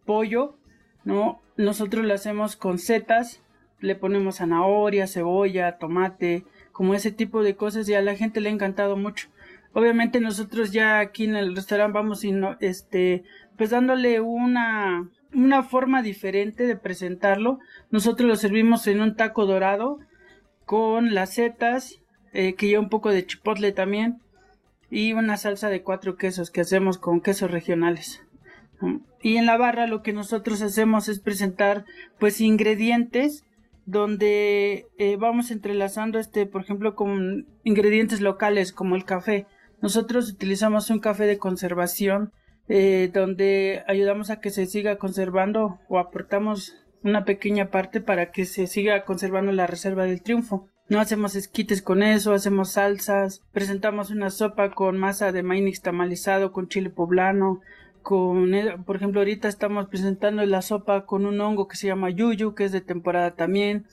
pollo, 0.05 0.57
¿no? 1.03 1.41
Nosotros 1.57 2.05
la 2.05 2.15
hacemos 2.15 2.57
con 2.57 2.79
setas, 2.79 3.41
le 3.81 3.95
ponemos 3.95 4.37
zanahoria, 4.37 5.07
cebolla, 5.07 5.79
tomate, 5.79 6.45
como 6.71 6.93
ese 6.93 7.11
tipo 7.11 7.43
de 7.43 7.57
cosas 7.57 7.89
y 7.89 7.95
a 7.95 8.03
la 8.03 8.15
gente 8.15 8.43
le 8.43 8.51
ha 8.51 8.53
encantado 8.53 8.95
mucho. 8.95 9.29
Obviamente 9.73 10.21
nosotros 10.21 10.71
ya 10.71 10.99
aquí 10.99 11.25
en 11.25 11.37
el 11.37 11.57
restaurante 11.57 11.95
vamos 11.95 12.25
y 12.25 12.35
este 12.61 13.25
pues 13.57 13.71
dándole 13.71 14.21
una 14.21 15.09
una 15.33 15.63
forma 15.63 16.03
diferente 16.03 16.67
de 16.67 16.77
presentarlo. 16.77 17.59
Nosotros 17.91 18.29
lo 18.29 18.37
servimos 18.37 18.87
en 18.87 19.01
un 19.01 19.17
taco 19.17 19.47
dorado 19.47 19.99
con 20.67 21.15
las 21.15 21.33
setas, 21.33 22.01
eh, 22.33 22.55
que 22.55 22.69
lleva 22.69 22.83
un 22.83 22.89
poco 22.89 23.11
de 23.11 23.27
chipotle 23.27 23.73
también, 23.73 24.21
y 24.91 25.13
una 25.13 25.37
salsa 25.37 25.69
de 25.69 25.83
cuatro 25.83 26.17
quesos 26.17 26.51
que 26.51 26.61
hacemos 26.61 26.99
con 26.99 27.21
quesos 27.21 27.51
regionales. 27.51 28.23
Y 29.23 29.37
en 29.37 29.47
la 29.47 29.57
barra 29.57 29.87
lo 29.87 30.03
que 30.03 30.13
nosotros 30.13 30.63
hacemos 30.63 31.09
es 31.09 31.21
presentar 31.21 31.85
pues 32.19 32.41
ingredientes 32.41 33.45
donde 33.87 34.87
eh, 34.99 35.17
vamos 35.17 35.51
entrelazando 35.51 36.19
este, 36.19 36.47
por 36.47 36.63
ejemplo, 36.63 36.95
con 36.95 37.47
ingredientes 37.65 38.21
locales 38.21 38.73
como 38.73 38.97
el 38.97 39.05
café. 39.05 39.47
Nosotros 39.83 40.31
utilizamos 40.31 40.91
un 40.91 41.01
café 41.01 41.25
de 41.25 41.39
conservación 41.39 42.33
eh, 42.69 43.11
donde 43.13 43.83
ayudamos 43.89 44.31
a 44.31 44.41
que 44.41 44.51
se 44.51 44.67
siga 44.67 44.97
conservando 44.97 45.81
o 45.89 45.99
aportamos 45.99 46.77
una 47.03 47.25
pequeña 47.25 47.71
parte 47.71 48.01
para 48.01 48.31
que 48.31 48.45
se 48.45 48.67
siga 48.67 49.05
conservando 49.05 49.53
la 49.53 49.67
reserva 49.67 50.05
del 50.05 50.23
triunfo. 50.23 50.69
No 50.91 50.99
hacemos 50.99 51.37
esquites 51.37 51.83
con 51.83 52.03
eso, 52.03 52.33
hacemos 52.33 52.73
salsas, 52.73 53.45
presentamos 53.53 54.11
una 54.11 54.29
sopa 54.29 54.73
con 54.73 54.99
masa 54.99 55.31
de 55.31 55.45
maíz 55.45 55.83
tamalizado 55.83 56.51
con 56.51 56.67
chile 56.67 56.91
poblano, 56.91 57.61
con, 58.03 58.53
eh, 58.57 58.77
por 58.85 58.97
ejemplo, 58.97 59.21
ahorita 59.21 59.47
estamos 59.47 59.87
presentando 59.87 60.45
la 60.45 60.63
sopa 60.63 61.07
con 61.07 61.27
un 61.27 61.41
hongo 61.41 61.69
que 61.69 61.77
se 61.77 61.87
llama 61.87 62.11
yuyu, 62.11 62.57
que 62.57 62.65
es 62.65 62.73
de 62.73 62.81
temporada 62.81 63.37
también. 63.37 63.87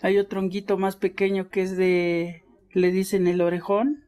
Hay 0.00 0.16
otro 0.16 0.40
honguito 0.40 0.78
más 0.78 0.96
pequeño 0.96 1.50
que 1.50 1.60
es 1.60 1.76
de, 1.76 2.44
le 2.72 2.90
dicen 2.92 3.26
el 3.26 3.42
orejón, 3.42 4.02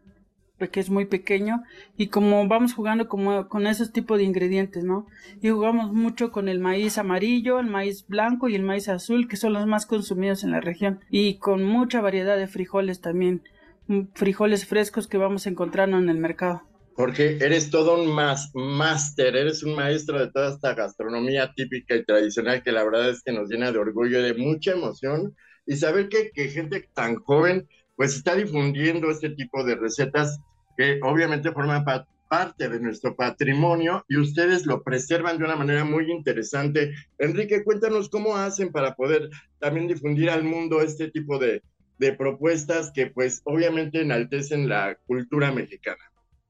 que 0.59 0.81
es 0.81 0.89
muy 0.89 1.05
pequeño 1.05 1.63
y 1.97 2.09
como 2.09 2.47
vamos 2.47 2.75
jugando 2.75 3.09
como 3.09 3.49
con 3.49 3.67
esos 3.67 3.93
tipos 3.93 4.19
de 4.19 4.25
ingredientes, 4.25 4.85
¿no? 4.85 5.07
Y 5.43 5.51
jugamos 5.51 5.93
mucho 5.93 6.31
con 6.31 6.49
el 6.49 6.61
maíz 6.61 6.97
amarillo, 6.97 7.59
el 7.59 7.67
maíz 7.67 8.07
blanco 8.07 8.49
y 8.49 8.55
el 8.55 8.63
maíz 8.63 8.89
azul, 8.89 9.29
que 9.29 9.37
son 9.37 9.53
los 9.53 9.67
más 9.67 9.85
consumidos 9.87 10.45
en 10.45 10.53
la 10.53 10.61
región 10.61 11.01
y 11.11 11.39
con 11.39 11.65
mucha 11.65 12.01
variedad 12.01 12.37
de 12.37 12.47
frijoles 12.47 13.01
también, 13.01 13.43
mm, 13.89 14.03
frijoles 14.15 14.67
frescos 14.67 15.09
que 15.09 15.19
vamos 15.19 15.47
encontrando 15.47 15.99
en 15.99 16.09
el 16.09 16.19
mercado. 16.19 16.63
Porque 16.97 17.39
eres 17.41 17.71
todo 17.71 18.01
un 18.01 18.15
máster, 18.15 19.35
eres 19.35 19.65
un 19.65 19.75
maestro 19.75 20.21
de 20.21 20.31
toda 20.31 20.55
esta 20.55 20.75
gastronomía 20.75 21.53
típica 21.57 21.97
y 21.97 22.05
tradicional 22.05 22.63
que 22.63 22.71
la 22.71 22.85
verdad 22.85 23.11
es 23.11 23.21
que 23.25 23.33
nos 23.33 23.49
llena 23.51 23.73
de 23.73 23.79
orgullo 23.79 24.21
y 24.21 24.23
de 24.23 24.35
mucha 24.35 24.71
emoción 24.71 25.35
y 25.67 25.75
saber 25.75 26.09
que, 26.09 26.31
que 26.33 26.49
gente 26.49 26.89
tan 26.95 27.17
joven 27.17 27.67
pues 27.97 28.17
está 28.17 28.35
difundiendo 28.35 29.11
este 29.11 29.31
tipo 29.31 29.65
de 29.65 29.77
recetas 29.77 30.41
que 30.77 30.99
obviamente 31.03 31.53
forman 31.53 31.85
parte 32.29 32.69
de 32.69 32.81
nuestro 32.81 33.15
patrimonio 33.15 34.05
y 34.09 34.17
ustedes 34.17 34.67
lo 34.67 34.83
preservan 34.83 35.39
de 35.39 35.45
una 35.45 35.57
manera 35.57 35.85
muy 35.85 36.11
interesante. 36.11 36.95
Enrique, 37.19 37.63
cuéntanos 37.63 38.09
cómo 38.09 38.37
hacen 38.37 38.73
para 38.73 38.95
poder 38.95 39.31
también 39.61 39.87
difundir 39.87 40.31
al 40.31 40.43
mundo 40.43 40.81
este 40.81 41.11
tipo 41.11 41.39
de, 41.39 41.63
de 41.99 42.13
propuestas 42.13 42.91
que 42.93 43.07
pues 43.07 43.41
obviamente 43.45 44.01
enaltecen 44.01 44.69
la 44.69 44.97
cultura 45.07 45.53
mexicana. 45.53 46.03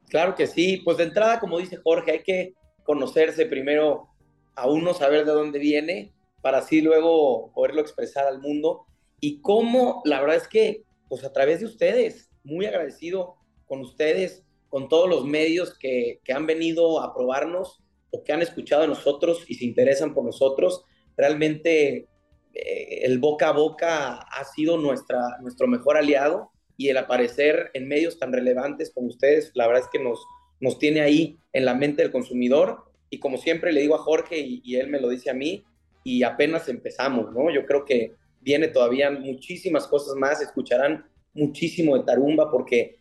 Claro 0.08 0.34
que 0.34 0.46
sí, 0.46 0.80
pues 0.84 0.96
de 0.96 1.04
entrada, 1.04 1.40
como 1.40 1.58
dice 1.58 1.76
Jorge, 1.76 2.12
hay 2.12 2.22
que 2.22 2.54
conocerse 2.84 3.46
primero 3.46 4.08
a 4.54 4.68
uno, 4.68 4.94
saber 4.94 5.24
de 5.24 5.32
dónde 5.32 5.58
viene, 5.58 6.12
para 6.40 6.58
así 6.58 6.80
luego 6.80 7.52
poderlo 7.54 7.80
expresar 7.80 8.26
al 8.26 8.40
mundo. 8.40 8.86
Y 9.20 9.40
cómo, 9.40 10.02
la 10.04 10.20
verdad 10.20 10.36
es 10.36 10.48
que 10.48 10.84
pues 11.14 11.25
a 11.25 11.33
través 11.33 11.61
de 11.61 11.66
ustedes. 11.66 12.28
Muy 12.42 12.66
agradecido 12.66 13.37
con 13.66 13.80
ustedes, 13.80 14.42
con 14.68 14.88
todos 14.88 15.09
los 15.09 15.25
medios 15.25 15.78
que, 15.78 16.18
han 16.35 16.44
venido 16.44 17.00
a 17.00 17.14
probarnos 17.14 17.85
o 18.11 18.25
que 18.25 18.33
han 18.33 18.42
escuchado 18.42 18.83
a 18.83 18.88
nosotros 18.88 19.44
y 19.47 19.54
se 19.54 19.64
interesan 19.64 20.12
por 20.12 20.25
nosotros. 20.25 20.83
Realmente 21.16 22.09
eh, 22.52 23.00
el 23.02 23.21
boca 23.21 23.50
a 23.50 23.52
boca 23.52 24.14
ha 24.14 24.44
sido 24.56 24.76
nuestra, 24.76 25.38
nuestro 25.40 25.68
mejor 25.68 25.97
aliado 25.97 26.50
y 26.76 26.88
el 26.88 26.97
aparecer 26.97 27.71
en 27.75 27.87
medios 27.87 28.18
tan 28.18 28.33
relevantes 28.33 28.90
como 28.92 29.06
ustedes, 29.06 29.52
la 29.54 29.68
verdad 29.68 29.85
es 29.85 29.90
que 29.92 30.02
nos, 30.02 30.18
nos 30.59 30.80
tiene 30.80 31.00
ahí 31.00 31.38
en 31.52 31.64
la 31.64 31.75
mente 31.75 32.02
del 32.02 32.11
consumidor. 32.11 32.90
Y 33.09 33.21
como 33.21 33.38
siempre 33.38 33.73
le 33.73 33.83
digo 33.83 33.94
a 33.94 33.99
Jorge 33.99 34.40
y, 34.40 34.62
y 34.64 34.78
él 34.78 34.88
me 34.88 34.99
lo 34.99 35.11
dice 35.11 35.30
a 35.30 35.35
mí, 35.35 35.64
y 36.02 36.25
apenas 36.25 36.68
empezamos, 36.68 37.33
¿no? 37.33 37.50
Yo 37.50 37.64
creo 37.66 37.85
que 37.85 38.14
viene 38.44 38.68
todavía 38.68 39.10
muchísimas 39.10 39.86
cosas 39.88 40.14
más, 40.16 40.42
escucharán 40.42 41.06
muchísimo 41.32 41.96
de 41.96 42.04
Tarumba 42.04 42.50
porque 42.50 43.00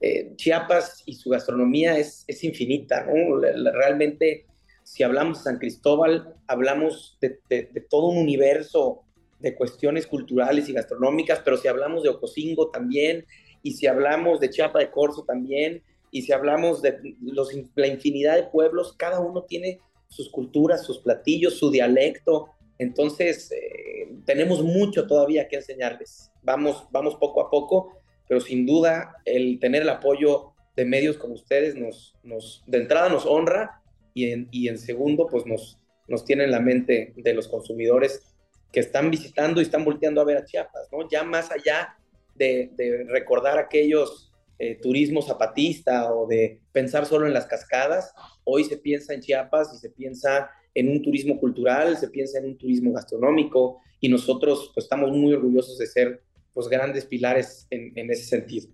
eh, 0.00 0.32
Chiapas 0.36 1.02
y 1.06 1.14
su 1.14 1.30
gastronomía 1.30 1.98
es, 1.98 2.24
es 2.26 2.42
infinita, 2.42 3.04
¿no? 3.04 3.38
Realmente, 3.72 4.46
si 4.82 5.02
hablamos 5.02 5.38
de 5.38 5.44
San 5.44 5.58
Cristóbal, 5.58 6.34
hablamos 6.46 7.18
de, 7.20 7.38
de, 7.48 7.86
todo 7.90 8.06
un 8.06 8.16
universo 8.16 9.02
de 9.40 9.54
cuestiones 9.54 10.06
culturales 10.06 10.68
y 10.68 10.72
gastronómicas, 10.72 11.40
pero 11.44 11.56
si 11.56 11.68
hablamos 11.68 12.02
de 12.02 12.08
Ocosingo 12.08 12.70
también, 12.70 13.26
y 13.62 13.72
si 13.72 13.86
hablamos 13.86 14.40
de 14.40 14.50
Chiapa 14.50 14.78
de 14.78 14.90
Corzo 14.90 15.24
también, 15.24 15.82
y 16.10 16.22
si 16.22 16.32
hablamos 16.32 16.80
de 16.80 17.16
los, 17.20 17.50
la 17.74 17.86
infinidad 17.86 18.36
de 18.36 18.44
pueblos, 18.44 18.94
cada 18.96 19.20
uno 19.20 19.42
tiene 19.42 19.80
sus 20.08 20.30
culturas, 20.30 20.84
sus 20.84 21.00
platillos, 21.00 21.58
su 21.58 21.70
dialecto, 21.70 22.54
entonces, 22.78 23.50
eh, 23.50 24.08
tenemos 24.24 24.62
mucho 24.62 25.06
todavía 25.06 25.48
que 25.48 25.56
enseñarles. 25.56 26.30
Vamos, 26.42 26.86
vamos 26.90 27.16
poco 27.16 27.40
a 27.40 27.50
poco, 27.50 28.00
pero 28.28 28.40
sin 28.40 28.66
duda 28.66 29.16
el 29.24 29.58
tener 29.58 29.82
el 29.82 29.88
apoyo 29.88 30.52
de 30.76 30.84
medios 30.84 31.16
como 31.16 31.34
ustedes 31.34 31.74
nos, 31.74 32.14
nos 32.22 32.62
de 32.66 32.78
entrada 32.78 33.08
nos 33.08 33.26
honra 33.26 33.82
y 34.14 34.68
en, 34.68 34.78
segundo, 34.78 35.26
pues 35.28 35.46
nos, 35.46 35.78
nos 36.08 36.24
tiene 36.24 36.44
en 36.44 36.50
la 36.50 36.60
mente 36.60 37.12
de 37.16 37.34
los 37.34 37.46
consumidores 37.46 38.34
que 38.72 38.80
están 38.80 39.10
visitando 39.10 39.60
y 39.60 39.64
están 39.64 39.84
volteando 39.84 40.20
a 40.20 40.24
ver 40.24 40.38
a 40.38 40.44
Chiapas, 40.44 40.88
¿no? 40.90 41.08
Ya 41.08 41.22
más 41.22 41.50
allá 41.52 41.96
de, 42.34 42.70
de 42.76 43.04
recordar 43.04 43.58
aquellos 43.58 44.32
eh, 44.60 44.74
turismo 44.74 45.22
zapatista 45.22 46.12
o 46.12 46.26
de 46.26 46.60
pensar 46.72 47.06
solo 47.06 47.28
en 47.28 47.32
las 47.32 47.46
cascadas, 47.46 48.12
hoy 48.42 48.64
se 48.64 48.76
piensa 48.76 49.14
en 49.14 49.20
Chiapas 49.20 49.72
y 49.72 49.78
se 49.78 49.90
piensa 49.90 50.50
en 50.78 50.88
un 50.88 51.02
turismo 51.02 51.38
cultural, 51.40 51.96
se 51.96 52.08
piensa 52.08 52.38
en 52.38 52.46
un 52.46 52.56
turismo 52.56 52.92
gastronómico 52.92 53.80
y 54.00 54.08
nosotros 54.08 54.70
pues, 54.74 54.84
estamos 54.84 55.10
muy 55.10 55.32
orgullosos 55.32 55.76
de 55.76 55.86
ser 55.86 56.22
pues, 56.54 56.68
grandes 56.68 57.04
pilares 57.04 57.66
en, 57.70 58.10
ese 58.10 58.24
sentido. 58.24 58.68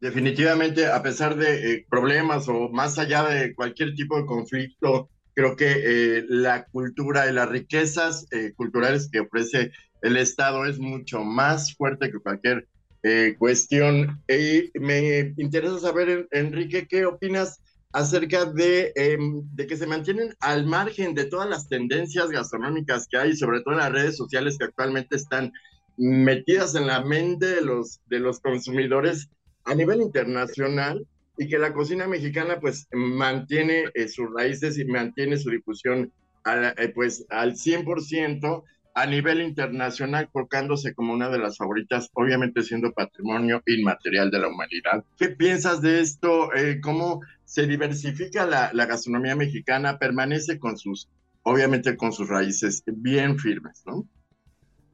Definitivamente, 0.00 0.86
a 0.86 1.02
pesar 1.02 1.36
de 1.36 1.72
eh, 1.72 1.86
problemas 1.88 2.46
o 2.48 2.68
más 2.68 2.98
allá 2.98 3.24
de 3.24 3.54
cualquier 3.54 3.94
tipo 3.94 4.18
de 4.18 4.26
conflicto, 4.26 5.08
creo 5.34 5.56
que 5.56 5.66
eh, 5.68 6.24
la 6.28 6.66
cultura 6.66 7.28
y 7.28 7.32
las 7.32 7.48
riquezas 7.48 8.26
eh, 8.30 8.52
culturales 8.54 9.08
que 9.10 9.20
ofrece 9.20 9.72
el 10.02 10.16
Estado 10.16 10.66
es 10.66 10.78
mucho 10.78 11.24
más 11.24 11.74
fuerte 11.74 12.10
que 12.10 12.20
cualquier 12.20 12.68
cuestión. 13.38 14.22
Y 14.28 14.70
me 14.78 15.32
interesa 15.38 15.78
saber, 15.78 16.28
Enrique, 16.30 16.86
¿qué 16.86 17.06
opinas 17.06 17.60
acerca 17.92 18.44
de, 18.44 18.92
em, 18.96 19.42
de, 19.54 19.66
que 19.66 19.76
se 19.76 19.86
mantienen 19.86 20.34
al 20.40 20.66
margen 20.66 21.14
de 21.14 21.24
todas 21.24 21.48
las 21.48 21.68
tendencias 21.68 22.28
gastronómicas 22.30 23.08
que 23.08 23.16
hay, 23.16 23.36
sobre 23.36 23.60
todo 23.60 23.74
en 23.74 23.80
las 23.80 23.92
redes 23.92 24.16
sociales 24.16 24.58
que 24.58 24.64
actualmente 24.64 25.16
están 25.16 25.52
metidas 25.96 26.74
en 26.74 26.86
la 26.86 27.02
mente 27.02 27.46
de 27.46 27.62
los, 27.62 28.00
de 28.06 28.20
los 28.20 28.40
consumidores 28.40 29.28
a 29.64 29.74
nivel 29.74 30.00
internacional 30.00 31.06
y 31.36 31.48
que 31.48 31.58
la 31.58 31.72
cocina 31.72 32.06
mexicana 32.06 32.58
pues 32.60 32.88
mantiene 32.92 33.84
eh, 33.94 34.08
sus 34.08 34.32
raíces 34.34 34.78
y 34.78 34.84
mantiene 34.84 35.36
su 35.36 35.50
difusión 35.50 36.12
eh, 36.46 36.92
pues 36.94 37.26
al 37.30 37.54
100% 37.54 38.64
a 38.94 39.06
nivel 39.06 39.40
internacional, 39.42 40.28
colocándose 40.32 40.92
como 40.92 41.12
una 41.12 41.28
de 41.28 41.38
las 41.38 41.56
favoritas, 41.56 42.10
obviamente 42.14 42.62
siendo 42.62 42.92
patrimonio 42.92 43.62
inmaterial 43.66 44.30
de 44.30 44.40
la 44.40 44.48
humanidad. 44.48 45.04
¿Qué 45.16 45.28
piensas 45.28 45.80
de 45.80 46.00
esto? 46.00 46.52
Eh, 46.54 46.80
¿Cómo 46.80 47.20
se 47.48 47.66
diversifica 47.66 48.44
la, 48.44 48.70
gastronomía 48.84 49.34
mexicana? 49.34 49.98
Permanece 49.98 50.58
con 50.58 50.76
sus, 50.76 51.08
obviamente 51.44 51.96
con 51.96 52.12
sus 52.12 52.28
raíces 52.28 52.82
bien 52.86 53.38
firmes, 53.38 53.82
¿no? 53.86 54.06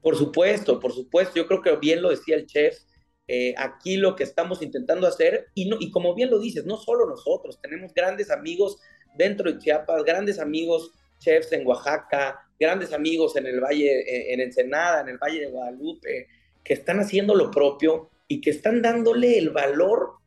Por 0.01 0.15
supuesto, 0.17 0.79
por 0.79 0.93
supuesto. 0.93 1.35
Yo 1.35 1.49
creo 1.49 1.61
que 1.61 1.75
bien 1.77 2.01
lo 2.01 2.11
decía 2.11 2.37
el 2.37 2.47
chef. 2.47 2.79
Eh, 3.27 3.55
aquí 3.59 3.97
lo 3.97 4.15
que 4.15 4.23
estamos 4.23 4.63
intentando 4.63 5.09
hacer, 5.09 5.49
y, 5.55 5.69
no, 5.69 5.79
y 5.81 5.91
como 5.91 6.15
bien 6.15 6.31
lo 6.31 6.39
dices, 6.39 6.65
no 6.65 6.77
solo 6.77 7.09
nosotros, 7.09 7.59
tenemos 7.61 7.93
grandes 7.93 8.31
amigos 8.31 8.79
dentro 9.17 9.51
de 9.51 9.59
Chiapas, 9.59 10.05
grandes 10.05 10.39
amigos 10.39 10.93
chefs 11.19 11.51
en 11.53 11.67
Oaxaca, 11.67 12.39
grandes 12.61 12.93
amigos 12.93 13.35
en 13.35 13.47
el 13.47 13.61
Valle, 13.61 14.01
eh, 14.01 14.33
en 14.33 14.41
Ensenada, 14.41 15.01
en 15.01 15.09
el 15.09 15.19
Valle 15.19 15.41
de 15.41 15.47
Guadalupe, 15.47 16.29
que 16.63 16.75
están 16.75 17.01
haciendo 17.01 17.35
lo 17.35 17.51
propio 17.51 18.11
y 18.29 18.41
que 18.41 18.51
están 18.51 18.81
dándole 18.81 19.39
el 19.39 19.51
valor 19.51 20.19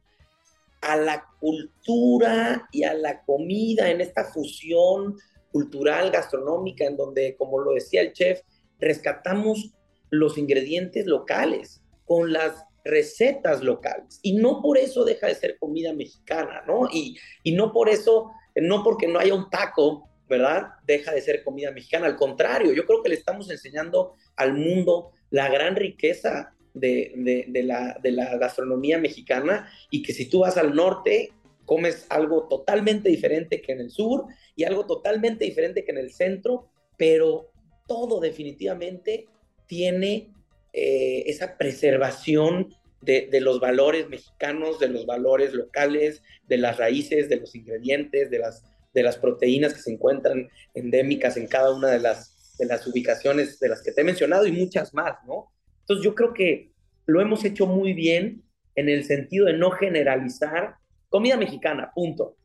a 0.81 0.95
la 0.95 1.25
cultura 1.39 2.67
y 2.71 2.83
a 2.83 2.93
la 2.93 3.23
comida 3.23 3.89
en 3.89 4.01
esta 4.01 4.25
fusión 4.25 5.17
cultural, 5.51 6.11
gastronómica, 6.11 6.85
en 6.85 6.97
donde, 6.97 7.35
como 7.35 7.59
lo 7.59 7.73
decía 7.73 8.01
el 8.01 8.13
chef, 8.13 8.41
rescatamos 8.79 9.73
los 10.09 10.37
ingredientes 10.37 11.05
locales 11.05 11.81
con 12.05 12.31
las 12.31 12.63
recetas 12.83 13.63
locales. 13.63 14.19
Y 14.21 14.33
no 14.33 14.61
por 14.61 14.77
eso 14.77 15.03
deja 15.03 15.27
de 15.27 15.35
ser 15.35 15.57
comida 15.57 15.93
mexicana, 15.93 16.63
¿no? 16.65 16.87
Y, 16.91 17.17
y 17.43 17.51
no 17.53 17.73
por 17.73 17.89
eso, 17.89 18.31
no 18.55 18.83
porque 18.83 19.07
no 19.07 19.19
haya 19.19 19.33
un 19.33 19.49
taco, 19.49 20.09
¿verdad? 20.29 20.67
Deja 20.85 21.11
de 21.11 21.21
ser 21.21 21.43
comida 21.43 21.71
mexicana. 21.71 22.05
Al 22.05 22.15
contrario, 22.15 22.73
yo 22.73 22.85
creo 22.85 23.01
que 23.01 23.09
le 23.09 23.15
estamos 23.15 23.49
enseñando 23.49 24.13
al 24.35 24.53
mundo 24.53 25.11
la 25.29 25.49
gran 25.49 25.75
riqueza 25.75 26.53
de, 26.79 27.45
la, 27.63 27.97
de 28.01 28.11
la 28.11 28.37
gastronomía 28.37 28.97
mexicana 28.97 29.69
y 29.89 30.03
que 30.03 30.13
si 30.13 30.29
tú 30.29 30.39
vas 30.39 30.57
al 30.57 30.75
norte, 30.75 31.31
comes 31.65 32.05
algo 32.09 32.47
totalmente 32.47 33.09
diferente 33.09 33.61
que 33.61 33.73
en 33.73 33.81
el 33.81 33.91
sur 33.91 34.25
y 34.55 34.63
algo 34.63 34.85
totalmente 34.85 35.45
diferente 35.45 35.83
que 35.83 35.91
en 35.91 35.97
el 35.97 36.11
centro, 36.11 36.69
pero 36.97 37.51
todo 37.87 38.19
definitivamente 38.19 39.27
tiene 39.67 40.31
eh, 40.73 41.23
esa 41.27 41.57
preservación 41.57 42.73
de, 43.01 43.27
de, 43.31 43.41
los 43.41 43.59
valores 43.59 44.09
mexicanos, 44.09 44.79
de 44.79 44.89
los 44.89 45.05
valores 45.05 45.53
locales, 45.53 46.23
de 46.47 46.57
las 46.57 46.77
raíces, 46.77 47.29
de 47.29 47.37
los 47.37 47.53
ingredientes, 47.53 48.29
de 48.29 48.39
las, 48.39 48.63
de 48.93 49.03
las 49.03 49.17
proteínas 49.17 49.73
que 49.73 49.81
se 49.81 49.91
encuentran 49.91 50.49
endémicas 50.73 51.37
en 51.37 51.47
cada 51.47 51.73
una 51.73 51.89
de 51.89 51.99
las, 51.99 52.55
de 52.57 52.65
las 52.65 52.85
ubicaciones 52.87 53.59
de 53.59 53.69
las 53.69 53.83
que 53.83 53.91
te 53.91 54.01
he 54.01 54.03
mencionado 54.03 54.47
y 54.47 54.51
muchas 54.51 54.93
más, 54.93 55.17
¿no? 55.25 55.51
Entonces 55.87 56.03
yo 56.03 56.15
creo 56.15 56.33
que 56.33 56.73
lo 57.05 57.21
hemos 57.21 57.45
hecho 57.45 57.65
muy 57.65 57.93
bien 57.93 58.43
en 58.75 58.89
el 58.89 59.05
sentido 59.05 59.45
de 59.45 59.53
no 59.53 59.71
generalizar 59.71 60.75
comida 61.07 61.37
mexicana, 61.37 61.91
punto. 61.95 62.35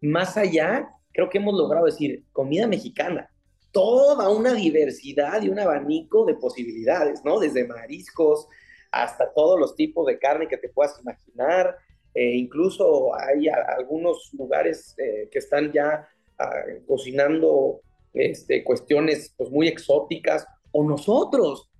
Más 0.00 0.38
allá, 0.38 0.88
creo 1.12 1.28
que 1.28 1.36
hemos 1.36 1.54
logrado 1.54 1.84
decir 1.84 2.24
comida 2.32 2.66
mexicana, 2.66 3.30
toda 3.72 4.30
una 4.30 4.54
diversidad 4.54 5.42
y 5.42 5.50
un 5.50 5.58
abanico 5.58 6.24
de 6.24 6.34
posibilidades, 6.34 7.22
¿no? 7.26 7.38
Desde 7.38 7.66
mariscos 7.68 8.48
hasta 8.90 9.30
todos 9.34 9.60
los 9.60 9.76
tipos 9.76 10.06
de 10.06 10.18
carne 10.18 10.48
que 10.48 10.56
te 10.56 10.70
puedas 10.70 10.98
imaginar. 10.98 11.76
Eh, 12.14 12.36
incluso 12.36 13.14
hay 13.14 13.48
algunos 13.48 14.30
lugares 14.32 14.94
eh, 14.96 15.28
que 15.30 15.38
están 15.38 15.72
ya 15.72 16.08
ah, 16.38 16.50
cocinando 16.86 17.82
este, 18.14 18.64
cuestiones 18.64 19.34
pues, 19.36 19.50
muy 19.50 19.68
exóticas, 19.68 20.46
o 20.70 20.82
nosotros, 20.82 21.70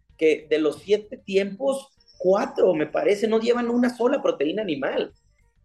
de 0.48 0.58
los 0.58 0.80
siete 0.82 1.16
tiempos, 1.16 1.88
cuatro, 2.22 2.72
me 2.74 2.86
parece, 2.86 3.26
no 3.26 3.40
llevan 3.40 3.68
una 3.68 3.90
sola 3.90 4.22
proteína 4.22 4.62
animal. 4.62 5.12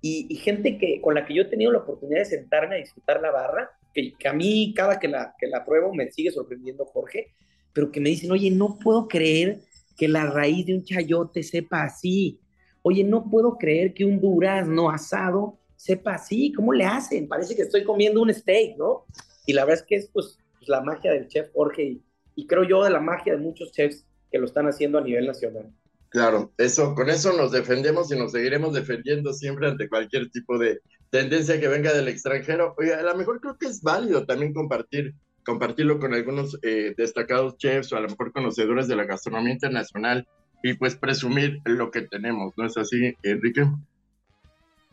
Y, 0.01 0.35
gente 0.35 0.77
que, 0.77 1.01
con 1.01 1.15
la 1.15 1.25
que 1.25 1.35
yo 1.35 1.43
he 1.43 1.45
tenido 1.45 1.71
la 1.71 1.79
oportunidad 1.79 2.19
de 2.19 2.25
sentarme 2.25 2.75
a 2.75 2.79
disfrutar 2.79 3.21
la 3.21 3.31
barra, 3.31 3.69
que, 3.93 4.13
a 4.27 4.33
mí 4.33 4.73
cada 4.75 4.99
que 4.99 5.07
la, 5.07 5.35
que 5.37 5.47
la 5.47 5.65
pruebo 5.65 5.93
me 5.93 6.09
sigue 6.11 6.31
sorprendiendo 6.31 6.85
Jorge, 6.85 7.33
pero 7.73 7.91
que 7.91 7.99
me 7.99 8.09
dicen, 8.09 8.31
oye, 8.31 8.49
no 8.49 8.77
puedo 8.79 9.07
creer 9.07 9.59
que 9.97 10.07
la 10.07 10.25
raíz 10.25 10.65
de 10.65 10.75
un 10.75 10.83
chayote 10.83 11.43
sepa 11.43 11.83
así. 11.83 12.39
Oye, 12.81 13.03
no 13.03 13.29
puedo 13.29 13.57
creer 13.57 13.93
que 13.93 14.05
un 14.05 14.19
durazno 14.19 14.89
asado 14.89 15.59
sepa 15.75 16.15
así. 16.15 16.53
¿Cómo 16.53 16.73
le 16.73 16.85
hacen? 16.85 17.27
Parece 17.27 17.55
que 17.55 17.63
estoy 17.63 17.83
comiendo 17.83 18.21
un 18.21 18.33
steak, 18.33 18.77
¿no? 18.77 19.05
Y 19.45 19.53
la 19.53 19.65
verdad 19.65 19.81
es 19.81 19.87
que 19.87 19.95
es 19.95 20.09
pues, 20.13 20.39
pues 20.57 20.69
la 20.69 20.81
magia 20.81 21.11
del 21.11 21.27
chef 21.27 21.51
Jorge 21.53 21.83
y, 21.83 22.03
y 22.35 22.47
creo 22.47 22.63
yo 22.63 22.83
de 22.83 22.91
la 22.91 22.99
magia 22.99 23.33
de 23.33 23.39
muchos 23.39 23.71
chefs 23.71 24.06
que 24.31 24.39
lo 24.39 24.45
están 24.45 24.67
haciendo 24.67 24.97
a 24.97 25.01
nivel 25.01 25.27
nacional. 25.27 25.71
Claro, 26.09 26.53
eso, 26.57 26.95
con 26.95 27.09
eso 27.09 27.33
nos 27.33 27.51
defendemos 27.51 28.11
y 28.11 28.17
nos 28.17 28.31
seguiremos 28.31 28.73
defendiendo 28.73 29.33
siempre 29.33 29.67
ante 29.67 29.89
cualquier 29.89 30.29
tipo 30.29 30.57
de 30.57 30.79
tendencia 31.09 31.59
que 31.59 31.67
venga 31.67 31.93
del 31.93 32.07
extranjero. 32.07 32.75
Oye, 32.77 32.93
a 32.93 33.01
lo 33.01 33.15
mejor 33.15 33.41
creo 33.41 33.57
que 33.57 33.67
es 33.67 33.81
válido 33.81 34.25
también 34.25 34.53
compartir, 34.53 35.15
compartirlo 35.45 35.99
con 35.99 36.13
algunos 36.13 36.57
eh, 36.63 36.93
destacados 36.97 37.57
chefs 37.57 37.91
o 37.91 37.97
a 37.97 38.01
lo 38.01 38.09
mejor 38.09 38.31
conocedores 38.31 38.87
de 38.87 38.95
la 38.95 39.05
gastronomía 39.05 39.53
internacional 39.53 40.27
y 40.63 40.73
pues 40.73 40.95
presumir 40.95 41.59
lo 41.65 41.91
que 41.91 42.01
tenemos, 42.01 42.53
¿no 42.57 42.65
es 42.65 42.77
así, 42.77 43.13
Enrique? 43.23 43.65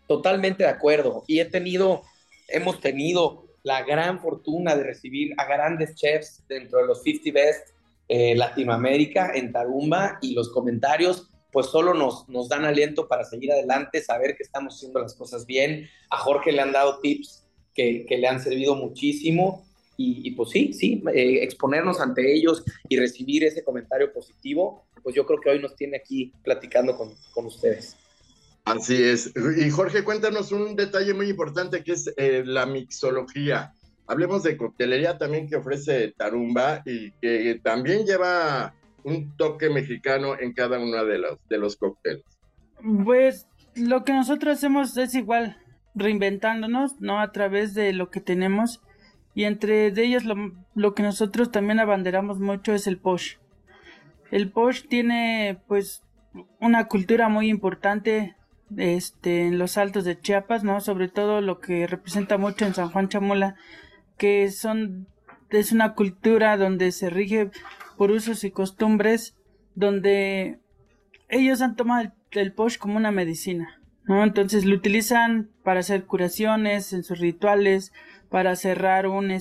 Totalmente 0.06 0.64
de 0.64 0.68
acuerdo. 0.68 1.24
Y 1.26 1.40
he 1.40 1.44
tenido, 1.44 2.02
hemos 2.48 2.80
tenido 2.80 3.46
la 3.62 3.82
gran 3.82 4.20
fortuna 4.20 4.76
de 4.76 4.84
recibir 4.84 5.32
a 5.38 5.46
grandes 5.46 5.94
chefs 5.94 6.42
dentro 6.48 6.80
de 6.80 6.86
los 6.86 7.02
50 7.02 7.32
Best 7.32 7.73
eh, 8.08 8.34
Latinoamérica 8.34 9.32
en 9.34 9.52
Tarumba 9.52 10.18
y 10.20 10.34
los 10.34 10.50
comentarios 10.50 11.28
pues 11.52 11.66
solo 11.66 11.94
nos, 11.94 12.28
nos 12.28 12.48
dan 12.48 12.64
aliento 12.64 13.06
para 13.06 13.24
seguir 13.24 13.52
adelante, 13.52 14.02
saber 14.02 14.36
que 14.36 14.42
estamos 14.42 14.74
haciendo 14.74 14.98
las 14.98 15.14
cosas 15.14 15.46
bien. 15.46 15.88
A 16.10 16.16
Jorge 16.16 16.50
le 16.50 16.60
han 16.60 16.72
dado 16.72 16.98
tips 16.98 17.44
que, 17.72 18.04
que 18.08 18.18
le 18.18 18.26
han 18.26 18.42
servido 18.42 18.74
muchísimo 18.74 19.64
y, 19.96 20.32
pues 20.32 20.50
sí, 20.50 20.72
sí, 20.72 21.02
eh, 21.14 21.38
exponernos 21.42 22.00
ante 22.00 22.34
ellos 22.34 22.64
y 22.88 22.98
recibir 22.98 23.44
ese 23.44 23.62
comentario 23.62 24.12
positivo, 24.12 24.84
pues 25.02 25.14
yo 25.14 25.24
creo 25.24 25.40
que 25.40 25.50
hoy 25.50 25.60
nos 25.60 25.76
tiene 25.76 25.96
aquí 25.98 26.32
platicando 26.42 26.96
con, 26.96 27.14
con 27.32 27.46
ustedes. 27.46 27.96
Así 28.64 29.00
es. 29.00 29.32
Y 29.56 29.70
Jorge, 29.70 30.02
cuéntanos 30.02 30.50
un 30.50 30.74
detalle 30.74 31.14
muy 31.14 31.28
importante 31.28 31.84
que 31.84 31.92
es 31.92 32.12
eh, 32.16 32.42
la 32.44 32.66
mixología. 32.66 33.72
Hablemos 34.06 34.42
de 34.42 34.56
coctelería 34.56 35.16
también 35.18 35.48
que 35.48 35.56
ofrece 35.56 36.12
Tarumba 36.16 36.82
y 36.84 37.12
que 37.12 37.60
también 37.62 38.04
lleva 38.04 38.74
un 39.02 39.36
toque 39.36 39.70
mexicano 39.70 40.38
en 40.38 40.52
cada 40.52 40.78
uno 40.78 41.04
de 41.04 41.18
los, 41.18 41.38
de 41.48 41.58
los 41.58 41.76
cócteles. 41.76 42.24
Pues 43.04 43.46
lo 43.74 44.04
que 44.04 44.12
nosotros 44.12 44.58
hacemos 44.58 44.96
es 44.96 45.14
igual, 45.14 45.58
reinventándonos, 45.94 47.00
¿no? 47.00 47.20
A 47.20 47.32
través 47.32 47.74
de 47.74 47.92
lo 47.92 48.10
que 48.10 48.20
tenemos. 48.20 48.82
Y 49.34 49.44
entre 49.44 49.88
ellos 49.88 50.24
lo, 50.24 50.52
lo 50.74 50.94
que 50.94 51.02
nosotros 51.02 51.50
también 51.50 51.80
abanderamos 51.80 52.38
mucho 52.40 52.72
es 52.72 52.86
el 52.86 52.98
posh. 52.98 53.36
El 54.30 54.50
posh 54.50 54.86
tiene 54.86 55.60
pues 55.66 56.02
una 56.60 56.88
cultura 56.88 57.28
muy 57.28 57.48
importante 57.48 58.36
este, 58.76 59.46
en 59.46 59.58
los 59.58 59.76
altos 59.76 60.04
de 60.04 60.20
Chiapas, 60.20 60.64
¿no? 60.64 60.80
Sobre 60.80 61.08
todo 61.08 61.40
lo 61.40 61.60
que 61.60 61.86
representa 61.86 62.38
mucho 62.38 62.64
en 62.64 62.74
San 62.74 62.90
Juan 62.90 63.08
Chamula 63.08 63.56
que 64.16 64.50
son 64.50 65.08
es 65.58 65.72
una 65.72 65.94
cultura 65.94 66.56
donde 66.56 66.92
se 66.92 67.10
rige 67.10 67.50
por 67.96 68.10
usos 68.10 68.44
y 68.44 68.50
costumbres 68.50 69.36
donde 69.74 70.58
ellos 71.28 71.62
han 71.62 71.76
tomado 71.76 72.12
el, 72.32 72.52
posh 72.52 72.78
como 72.78 72.96
una 72.96 73.10
medicina, 73.10 73.80
¿no? 74.04 74.22
Entonces 74.24 74.64
lo 74.64 74.74
utilizan 74.74 75.50
para 75.62 75.80
hacer 75.80 76.04
curaciones 76.04 76.92
en 76.92 77.04
sus 77.04 77.18
rituales, 77.18 77.92
para 78.28 78.56
cerrar 78.56 79.06
un, 79.06 79.32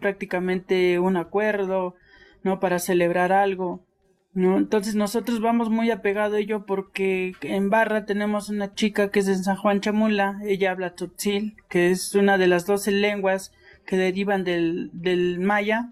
prácticamente 0.00 0.98
un 0.98 1.16
acuerdo, 1.16 1.94
¿no? 2.42 2.60
Para 2.60 2.78
celebrar 2.78 3.32
algo, 3.32 3.84
¿no? 4.32 4.56
Entonces 4.58 4.94
nosotros 4.94 5.40
vamos 5.40 5.70
muy 5.70 5.90
apegado 5.90 6.36
a 6.36 6.40
ello 6.40 6.66
porque 6.66 7.32
en 7.42 7.70
Barra 7.70 8.04
tenemos 8.04 8.48
una 8.48 8.74
chica 8.74 9.10
que 9.10 9.20
es 9.20 9.26
de 9.26 9.36
San 9.36 9.56
Juan 9.56 9.80
Chamula, 9.80 10.38
ella 10.44 10.70
habla 10.70 10.94
tzotzil, 10.94 11.56
que 11.68 11.90
es 11.90 12.14
una 12.14 12.38
de 12.38 12.46
las 12.46 12.66
doce 12.66 12.90
lenguas 12.90 13.52
que 13.86 13.96
derivan 13.96 14.44
del, 14.44 14.90
del 14.92 15.40
maya 15.40 15.90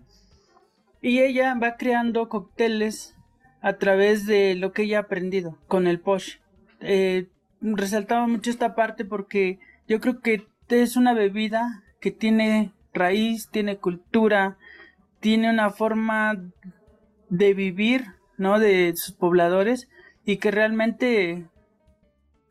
y 1.01 1.21
ella 1.21 1.55
va 1.55 1.77
creando 1.77 2.29
cócteles 2.29 3.17
a 3.61 3.75
través 3.75 4.27
de 4.27 4.55
lo 4.55 4.73
que 4.73 4.83
ella 4.83 4.99
ha 4.99 5.03
aprendido 5.03 5.59
con 5.67 5.87
el 5.87 6.01
posh. 6.01 6.37
Eh, 6.81 7.29
resaltaba 7.61 8.27
mucho 8.27 8.51
esta 8.51 8.75
parte 8.75 9.05
porque 9.05 9.59
yo 9.89 10.01
creo 10.01 10.21
que 10.21 10.47
es 10.69 10.97
una 10.97 11.13
bebida 11.13 11.83
que 12.01 12.11
tiene 12.11 12.73
raíz, 12.95 13.49
tiene 13.51 13.77
cultura, 13.77 14.59
tiene 15.21 15.51
una 15.51 15.71
forma 15.71 16.41
de 17.29 17.55
vivir, 17.55 18.07
¿no? 18.39 18.59
De 18.59 18.93
sus 18.97 19.15
pobladores 19.15 19.89
y 20.25 20.37
que 20.39 20.51
realmente 20.51 21.47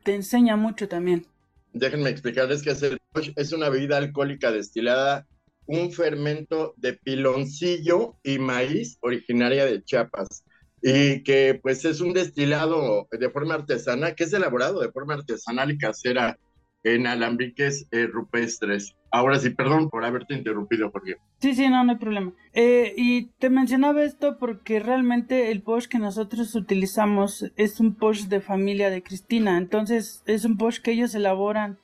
te 0.02 0.14
enseña 0.14 0.56
mucho 0.56 0.88
también. 0.88 1.26
Déjenme 1.72 2.10
explicarles 2.10 2.62
que 2.62 2.70
el 2.70 2.98
posh 3.12 3.32
es 3.36 3.52
una 3.52 3.70
bebida 3.70 3.96
alcohólica 3.96 4.50
destilada 4.50 5.26
un 5.66 5.92
fermento 5.92 6.74
de 6.76 6.94
piloncillo 6.94 8.16
y 8.22 8.38
maíz 8.38 8.98
originaria 9.00 9.64
de 9.64 9.82
Chiapas 9.82 10.44
y 10.82 11.22
que 11.22 11.58
pues 11.62 11.84
es 11.84 12.00
un 12.00 12.12
destilado 12.12 13.06
de 13.12 13.30
forma 13.30 13.54
artesana 13.54 14.14
que 14.14 14.24
es 14.24 14.32
elaborado 14.32 14.80
de 14.80 14.90
forma 14.90 15.14
artesanal 15.14 15.70
y 15.70 15.78
casera 15.78 16.36
en 16.84 17.06
alambiques 17.06 17.86
eh, 17.92 18.06
rupestres. 18.06 18.96
Ahora 19.10 19.38
sí, 19.38 19.50
perdón 19.50 19.90
por 19.90 20.04
haberte 20.04 20.34
interrumpido, 20.34 20.90
Jorge. 20.90 21.16
Sí, 21.38 21.54
sí, 21.54 21.68
no, 21.68 21.84
no 21.84 21.92
hay 21.92 21.98
problema. 21.98 22.32
Eh, 22.54 22.94
y 22.96 23.26
te 23.38 23.50
mencionaba 23.50 24.02
esto 24.02 24.38
porque 24.38 24.80
realmente 24.80 25.52
el 25.52 25.62
post 25.62 25.90
que 25.90 25.98
nosotros 25.98 26.54
utilizamos 26.54 27.52
es 27.56 27.78
un 27.78 27.94
post 27.94 28.28
de 28.28 28.40
familia 28.40 28.90
de 28.90 29.02
Cristina. 29.02 29.58
Entonces, 29.58 30.22
es 30.26 30.44
un 30.44 30.56
post 30.56 30.82
que 30.82 30.92
ellos 30.92 31.14
elaboran 31.14 31.78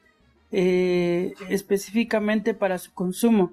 eh, 0.50 1.34
específicamente 1.50 2.54
para 2.54 2.78
su 2.78 2.92
consumo. 2.92 3.52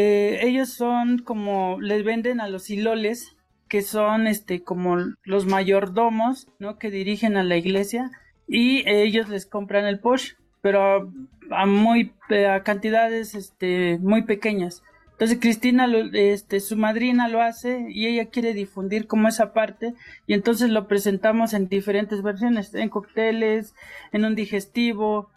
Eh, 0.00 0.46
ellos 0.46 0.68
son 0.68 1.18
como 1.18 1.80
les 1.80 2.04
venden 2.04 2.40
a 2.40 2.46
los 2.46 2.70
hiloles 2.70 3.34
que 3.68 3.82
son 3.82 4.28
este 4.28 4.62
como 4.62 4.96
los 5.24 5.46
mayordomos 5.46 6.46
no 6.60 6.78
que 6.78 6.92
dirigen 6.92 7.36
a 7.36 7.42
la 7.42 7.56
iglesia 7.56 8.12
y 8.46 8.88
ellos 8.88 9.28
les 9.28 9.44
compran 9.44 9.86
el 9.86 9.98
post 9.98 10.38
pero 10.60 11.12
a 11.50 11.66
muy 11.66 12.12
a 12.30 12.62
cantidades 12.62 13.34
este 13.34 13.98
muy 13.98 14.22
pequeñas. 14.22 14.84
Entonces 15.14 15.38
Cristina 15.40 15.88
este 16.12 16.60
su 16.60 16.76
madrina 16.76 17.26
lo 17.26 17.42
hace 17.42 17.86
y 17.88 18.06
ella 18.06 18.26
quiere 18.26 18.54
difundir 18.54 19.08
como 19.08 19.26
esa 19.26 19.52
parte 19.52 19.94
y 20.28 20.34
entonces 20.34 20.70
lo 20.70 20.86
presentamos 20.86 21.54
en 21.54 21.68
diferentes 21.68 22.22
versiones 22.22 22.72
en 22.72 22.88
cócteles 22.88 23.74
en 24.12 24.24
un 24.24 24.36
digestivo 24.36 25.28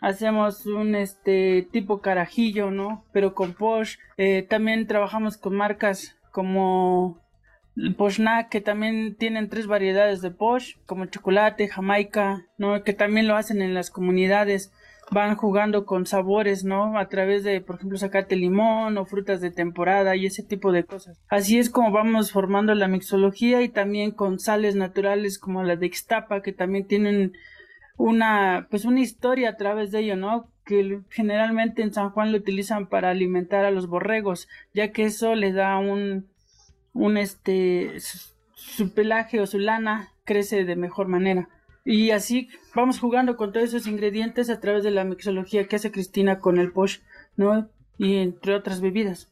hacemos 0.00 0.66
un 0.66 0.94
este 0.94 1.68
tipo 1.70 2.00
carajillo 2.00 2.70
no 2.70 3.04
pero 3.12 3.34
con 3.34 3.52
posh 3.52 3.96
eh, 4.16 4.46
también 4.48 4.86
trabajamos 4.86 5.36
con 5.36 5.56
marcas 5.56 6.16
como 6.32 7.20
Poshnak, 7.96 8.50
que 8.50 8.60
también 8.60 9.16
tienen 9.16 9.48
tres 9.48 9.66
variedades 9.66 10.20
de 10.20 10.30
Posh, 10.30 10.74
como 10.86 11.06
chocolate, 11.06 11.68
jamaica, 11.68 12.44
¿no? 12.58 12.82
Que 12.82 12.92
también 12.92 13.26
lo 13.26 13.36
hacen 13.36 13.62
en 13.62 13.74
las 13.74 13.90
comunidades 13.90 14.72
van 15.10 15.34
jugando 15.36 15.84
con 15.84 16.06
sabores, 16.06 16.64
¿no? 16.64 16.98
A 16.98 17.08
través 17.08 17.42
de, 17.42 17.60
por 17.60 17.76
ejemplo, 17.76 17.98
sacate 17.98 18.36
limón 18.36 18.96
o 18.96 19.04
frutas 19.04 19.40
de 19.40 19.50
temporada 19.50 20.16
y 20.16 20.26
ese 20.26 20.42
tipo 20.42 20.72
de 20.72 20.84
cosas. 20.84 21.20
Así 21.28 21.58
es 21.58 21.68
como 21.68 21.90
vamos 21.90 22.32
formando 22.32 22.74
la 22.74 22.88
mixología 22.88 23.62
y 23.62 23.68
también 23.68 24.12
con 24.12 24.38
sales 24.38 24.76
naturales 24.76 25.38
como 25.38 25.62
la 25.64 25.76
de 25.76 25.86
Ixtapa, 25.86 26.42
que 26.42 26.52
también 26.52 26.86
tienen 26.86 27.32
una, 28.00 28.66
pues 28.70 28.84
una 28.86 29.00
historia 29.00 29.50
a 29.50 29.56
través 29.56 29.90
de 29.90 30.00
ello, 30.00 30.16
¿no? 30.16 30.50
Que 30.64 31.00
generalmente 31.10 31.82
en 31.82 31.92
San 31.92 32.10
Juan 32.10 32.32
lo 32.32 32.38
utilizan 32.38 32.88
para 32.88 33.10
alimentar 33.10 33.64
a 33.64 33.70
los 33.70 33.88
borregos, 33.88 34.48
ya 34.72 34.90
que 34.90 35.04
eso 35.04 35.34
le 35.34 35.52
da 35.52 35.78
un, 35.78 36.26
un 36.94 37.16
este, 37.18 37.98
su 38.54 38.94
pelaje 38.94 39.40
o 39.40 39.46
su 39.46 39.58
lana 39.58 40.14
crece 40.24 40.64
de 40.64 40.76
mejor 40.76 41.08
manera. 41.08 41.48
Y 41.84 42.10
así 42.10 42.48
vamos 42.74 42.98
jugando 42.98 43.36
con 43.36 43.52
todos 43.52 43.68
esos 43.68 43.86
ingredientes 43.86 44.48
a 44.48 44.60
través 44.60 44.82
de 44.82 44.90
la 44.90 45.04
mixología 45.04 45.66
que 45.66 45.76
hace 45.76 45.92
Cristina 45.92 46.38
con 46.38 46.58
el 46.58 46.72
posh, 46.72 47.00
¿no? 47.36 47.68
Y 47.98 48.16
entre 48.16 48.54
otras 48.54 48.80
bebidas. 48.80 49.30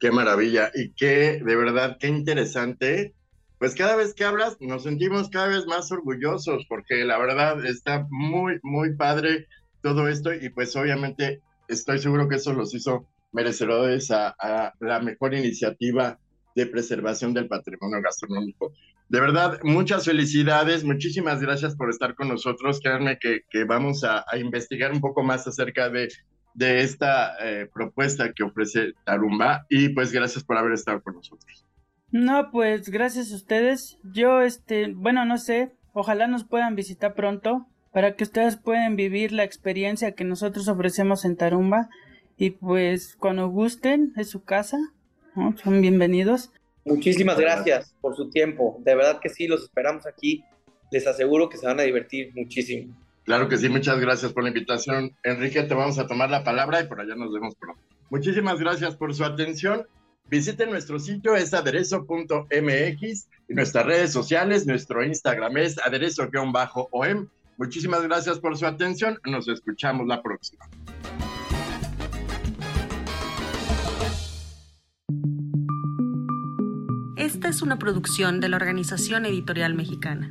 Qué 0.00 0.10
maravilla 0.10 0.70
y 0.74 0.92
qué, 0.92 1.42
de 1.44 1.56
verdad, 1.56 1.98
qué 2.00 2.06
interesante. 2.08 3.14
Pues 3.58 3.74
cada 3.74 3.96
vez 3.96 4.14
que 4.14 4.24
hablas 4.24 4.56
nos 4.60 4.84
sentimos 4.84 5.28
cada 5.30 5.48
vez 5.48 5.66
más 5.66 5.90
orgullosos 5.90 6.64
porque 6.68 7.04
la 7.04 7.18
verdad 7.18 7.64
está 7.66 8.06
muy, 8.08 8.60
muy 8.62 8.94
padre 8.94 9.48
todo 9.82 10.08
esto 10.08 10.32
y 10.32 10.48
pues 10.50 10.76
obviamente 10.76 11.42
estoy 11.66 11.98
seguro 11.98 12.28
que 12.28 12.36
eso 12.36 12.52
los 12.52 12.72
hizo 12.74 13.06
merecedores 13.32 14.10
a, 14.10 14.34
la 14.80 15.00
mejor 15.00 15.34
iniciativa 15.34 16.18
de 16.54 16.66
preservación 16.66 17.34
del 17.34 17.48
patrimonio 17.48 18.00
gastronómico. 18.00 18.72
De 19.08 19.20
verdad, 19.20 19.58
muchas 19.62 20.04
felicidades, 20.04 20.84
muchísimas 20.84 21.40
gracias 21.40 21.76
por 21.76 21.90
estar 21.90 22.14
con 22.14 22.28
nosotros. 22.28 22.80
Créanme 22.82 23.18
que, 23.18 23.40
que 23.50 23.64
vamos 23.64 24.04
a, 24.04 24.24
investigar 24.38 24.92
un 24.92 25.00
poco 25.00 25.22
más 25.22 25.46
acerca 25.46 25.88
de, 25.88 26.08
de 26.54 26.80
esta 26.80 27.36
eh, 27.40 27.68
propuesta 27.72 28.32
que 28.32 28.42
ofrece 28.42 28.92
Tarumba 29.04 29.66
y 29.68 29.90
pues 29.90 30.12
gracias 30.12 30.44
por 30.44 30.56
haber 30.56 30.72
estado 30.72 31.02
con 31.02 31.14
nosotros. 31.14 31.67
No, 32.10 32.50
pues 32.50 32.88
gracias 32.88 33.32
a 33.32 33.36
ustedes. 33.36 33.98
Yo, 34.02 34.40
este, 34.40 34.92
bueno, 34.92 35.24
no 35.24 35.38
sé, 35.38 35.72
ojalá 35.92 36.26
nos 36.26 36.44
puedan 36.44 36.74
visitar 36.74 37.14
pronto 37.14 37.66
para 37.92 38.14
que 38.16 38.24
ustedes 38.24 38.56
puedan 38.56 38.96
vivir 38.96 39.32
la 39.32 39.44
experiencia 39.44 40.12
que 40.12 40.24
nosotros 40.24 40.68
ofrecemos 40.68 41.24
en 41.24 41.36
Tarumba 41.36 41.88
y 42.36 42.50
pues 42.50 43.16
cuando 43.16 43.48
gusten 43.48 44.12
es 44.16 44.30
su 44.30 44.44
casa, 44.44 44.78
son 45.62 45.80
bienvenidos. 45.80 46.52
Muchísimas 46.84 47.38
gracias 47.38 47.94
por 48.00 48.16
su 48.16 48.30
tiempo. 48.30 48.80
De 48.84 48.94
verdad 48.94 49.20
que 49.20 49.28
sí, 49.28 49.46
los 49.46 49.64
esperamos 49.64 50.06
aquí. 50.06 50.44
Les 50.90 51.06
aseguro 51.06 51.48
que 51.48 51.58
se 51.58 51.66
van 51.66 51.80
a 51.80 51.82
divertir 51.82 52.32
muchísimo. 52.34 52.96
Claro 53.24 53.48
que 53.48 53.58
sí, 53.58 53.68
muchas 53.68 54.00
gracias 54.00 54.32
por 54.32 54.44
la 54.44 54.48
invitación. 54.48 55.14
Enrique, 55.22 55.62
te 55.64 55.74
vamos 55.74 55.98
a 55.98 56.06
tomar 56.06 56.30
la 56.30 56.44
palabra 56.44 56.80
y 56.80 56.86
por 56.86 57.00
allá 57.00 57.14
nos 57.14 57.32
vemos 57.32 57.54
pronto. 57.56 57.82
Muchísimas 58.08 58.58
gracias 58.58 58.96
por 58.96 59.14
su 59.14 59.24
atención. 59.24 59.86
Visiten 60.30 60.70
nuestro 60.70 60.98
sitio, 60.98 61.36
es 61.36 61.54
aderezo.mx 61.54 63.28
y 63.48 63.54
nuestras 63.54 63.86
redes 63.86 64.12
sociales, 64.12 64.66
nuestro 64.66 65.02
Instagram 65.04 65.56
es 65.56 65.78
aderezo-om. 65.78 67.28
Muchísimas 67.56 68.02
gracias 68.02 68.38
por 68.38 68.56
su 68.56 68.66
atención. 68.66 69.18
Nos 69.24 69.48
escuchamos 69.48 70.06
la 70.06 70.22
próxima. 70.22 70.64
Esta 77.16 77.48
es 77.48 77.62
una 77.62 77.78
producción 77.78 78.40
de 78.40 78.48
la 78.48 78.56
Organización 78.56 79.26
Editorial 79.26 79.74
Mexicana. 79.74 80.30